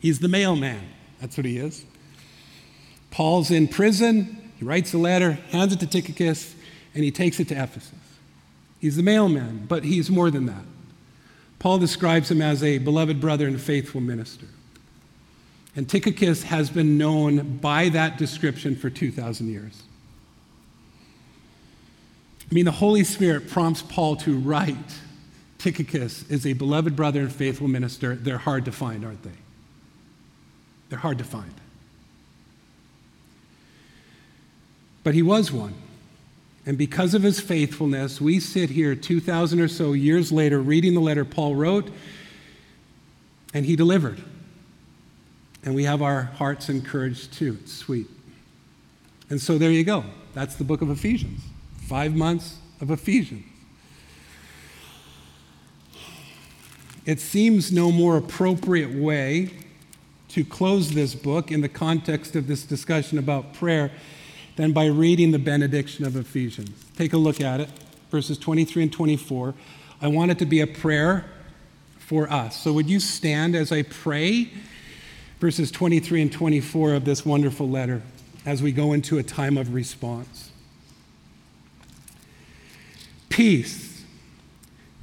He's 0.01 0.21
the 0.21 0.29
mailman. 0.29 0.89
That's 1.21 1.37
what 1.37 1.45
he 1.45 1.59
is. 1.59 1.85
Paul's 3.11 3.51
in 3.51 3.69
prison. 3.69 4.34
He 4.59 4.65
writes 4.65 4.95
a 4.95 4.99
letter, 4.99 5.33
hands 5.51 5.73
it 5.73 5.81
to 5.81 5.87
Tychicus, 5.87 6.55
and 6.95 7.03
he 7.03 7.11
takes 7.11 7.41
it 7.41 7.49
to 7.49 7.55
Ephesus. 7.55 7.93
He's 8.79 8.97
the 8.97 9.03
mailman, 9.03 9.67
but 9.67 9.85
he's 9.85 10.11
more 10.11 10.31
than 10.31 10.47
that. 10.47 10.65
Paul 11.59 11.79
describes 11.79 12.31
him 12.31 12.43
as 12.43 12.63
a 12.63 12.79
beloved 12.79 13.21
brother 13.21 13.47
and 13.47 13.61
faithful 13.61 14.01
minister. 14.01 14.47
And 15.77 15.89
Tychicus 15.89 16.45
has 16.45 16.71
been 16.71 16.99
known 16.99 17.57
by 17.57 17.89
that 17.89 18.19
description 18.19 18.77
for 18.77 18.91
2,000 18.91 19.49
years. 19.49 19.83
I 22.51 22.55
mean, 22.55 22.67
the 22.67 22.71
Holy 22.71 23.03
Spirit 23.03 23.49
prompts 23.49 23.83
Paul 23.83 24.17
to 24.17 24.39
write 24.39 24.77
Tychicus 25.59 26.29
is 26.31 26.47
a 26.47 26.53
beloved 26.53 26.95
brother 26.95 27.21
and 27.21 27.33
faithful 27.33 27.69
minister. 27.69 28.15
They're 28.15 28.39
hard 28.39 28.67
to 28.67 28.73
find, 28.73 29.05
aren't 29.05 29.23
they? 29.23 29.31
They're 30.91 30.99
hard 30.99 31.19
to 31.19 31.25
find. 31.25 31.55
But 35.05 35.15
he 35.15 35.23
was 35.23 35.53
one. 35.53 35.75
And 36.67 36.79
because 36.79 37.15
of 37.15 37.23
his 37.23 37.39
faithfulness, 37.41 38.21
we 38.21 38.41
sit 38.41 38.71
here 38.71 38.95
2,000 38.95 39.61
or 39.61 39.69
so 39.69 39.93
years 39.93 40.33
later 40.33 40.61
reading 40.61 40.95
the 40.95 41.01
letter 41.01 41.25
Paul 41.25 41.55
wrote, 41.55 41.91
and 43.53 43.67
he 43.67 43.77
delivered. 43.77 44.21
And 45.63 45.75
we 45.75 45.85
have 45.85 46.03
our 46.03 46.23
hearts 46.23 46.69
encouraged 46.69 47.35
too. 47.35 47.59
It's 47.63 47.73
sweet. 47.73 48.07
And 49.31 49.41
so 49.41 49.59
there 49.59 49.71
you 49.71 49.85
go. 49.85 50.05
That's 50.33 50.57
the 50.57 50.65
book 50.65 50.83
of 50.83 50.91
Ephesians. 50.91 51.43
Five 51.87 52.15
months 52.15 52.57
of 52.81 52.91
Ephesians. 52.91 53.45
It 57.05 57.21
seems 57.21 57.71
no 57.71 57.93
more 57.93 58.17
appropriate 58.17 58.95
way 58.95 59.51
to 60.31 60.45
close 60.45 60.95
this 60.95 61.15
book 61.15 61.53
in 61.53 61.61
the 61.61 61.69
context 61.69 62.35
of 62.35 62.47
this 62.47 62.65
discussion 62.65 63.19
about 63.19 63.53
prayer 63.53 63.91
than 64.57 64.73
by 64.73 64.87
reading 64.87 65.33
the 65.33 65.39
benediction 65.39 66.05
of 66.05 66.17
Ephesians. 66.17 66.71
Take 66.97 67.13
a 67.13 67.17
look 67.17 67.41
at 67.41 67.61
it, 67.61 67.69
verses 68.11 68.39
23 68.39 68.85
and 68.85 68.93
24. 68.93 69.55
I 70.01 70.09
want 70.09 70.31
it 70.31 70.39
to 70.39 70.47
be 70.47 70.61
a 70.61 70.67
prayer 70.67 71.25
for 71.99 72.31
us. 72.31 72.61
So, 72.61 72.73
would 72.73 72.89
you 72.89 73.01
stand 73.01 73.55
as 73.57 73.73
I 73.73 73.83
pray 73.83 74.51
verses 75.41 75.71
23 75.71 76.23
and 76.23 76.33
24 76.33 76.95
of 76.95 77.05
this 77.05 77.25
wonderful 77.27 77.69
letter 77.69 78.03
as 78.47 78.63
we 78.63 78.73
go 78.73 78.93
into 78.93 79.19
a 79.19 79.23
time 79.23 79.57
of 79.57 79.75
response? 79.75 80.51
Peace 83.29 84.05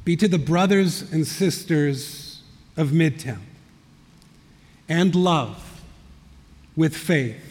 be 0.05 0.15
to 0.15 0.27
the 0.27 0.39
brothers 0.39 1.11
and 1.11 1.27
sisters 1.27 2.41
of 2.77 2.89
Midtown, 2.89 3.41
and 4.87 5.13
love 5.13 5.81
with 6.75 6.95
faith 6.95 7.50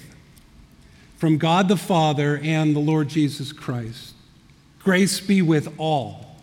from 1.21 1.37
God 1.37 1.68
the 1.68 1.77
Father 1.77 2.41
and 2.43 2.75
the 2.75 2.81
Lord 2.81 3.09
Jesus 3.09 3.53
Christ. 3.53 4.14
Grace 4.83 5.21
be 5.21 5.43
with 5.43 5.79
all 5.79 6.37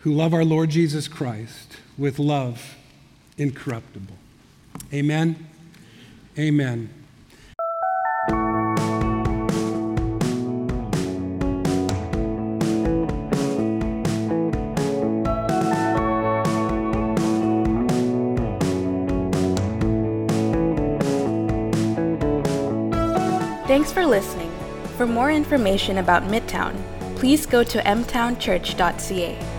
who 0.00 0.12
love 0.12 0.34
our 0.34 0.44
Lord 0.44 0.70
Jesus 0.70 1.06
Christ 1.06 1.76
with 1.96 2.18
love 2.18 2.74
incorruptible. 3.36 4.16
Amen. 4.92 5.46
Amen. 6.36 6.97
Information 25.48 25.96
about 25.96 26.24
Midtown, 26.24 26.76
please 27.16 27.46
go 27.46 27.64
to 27.64 27.78
mtownchurch.ca. 27.78 29.57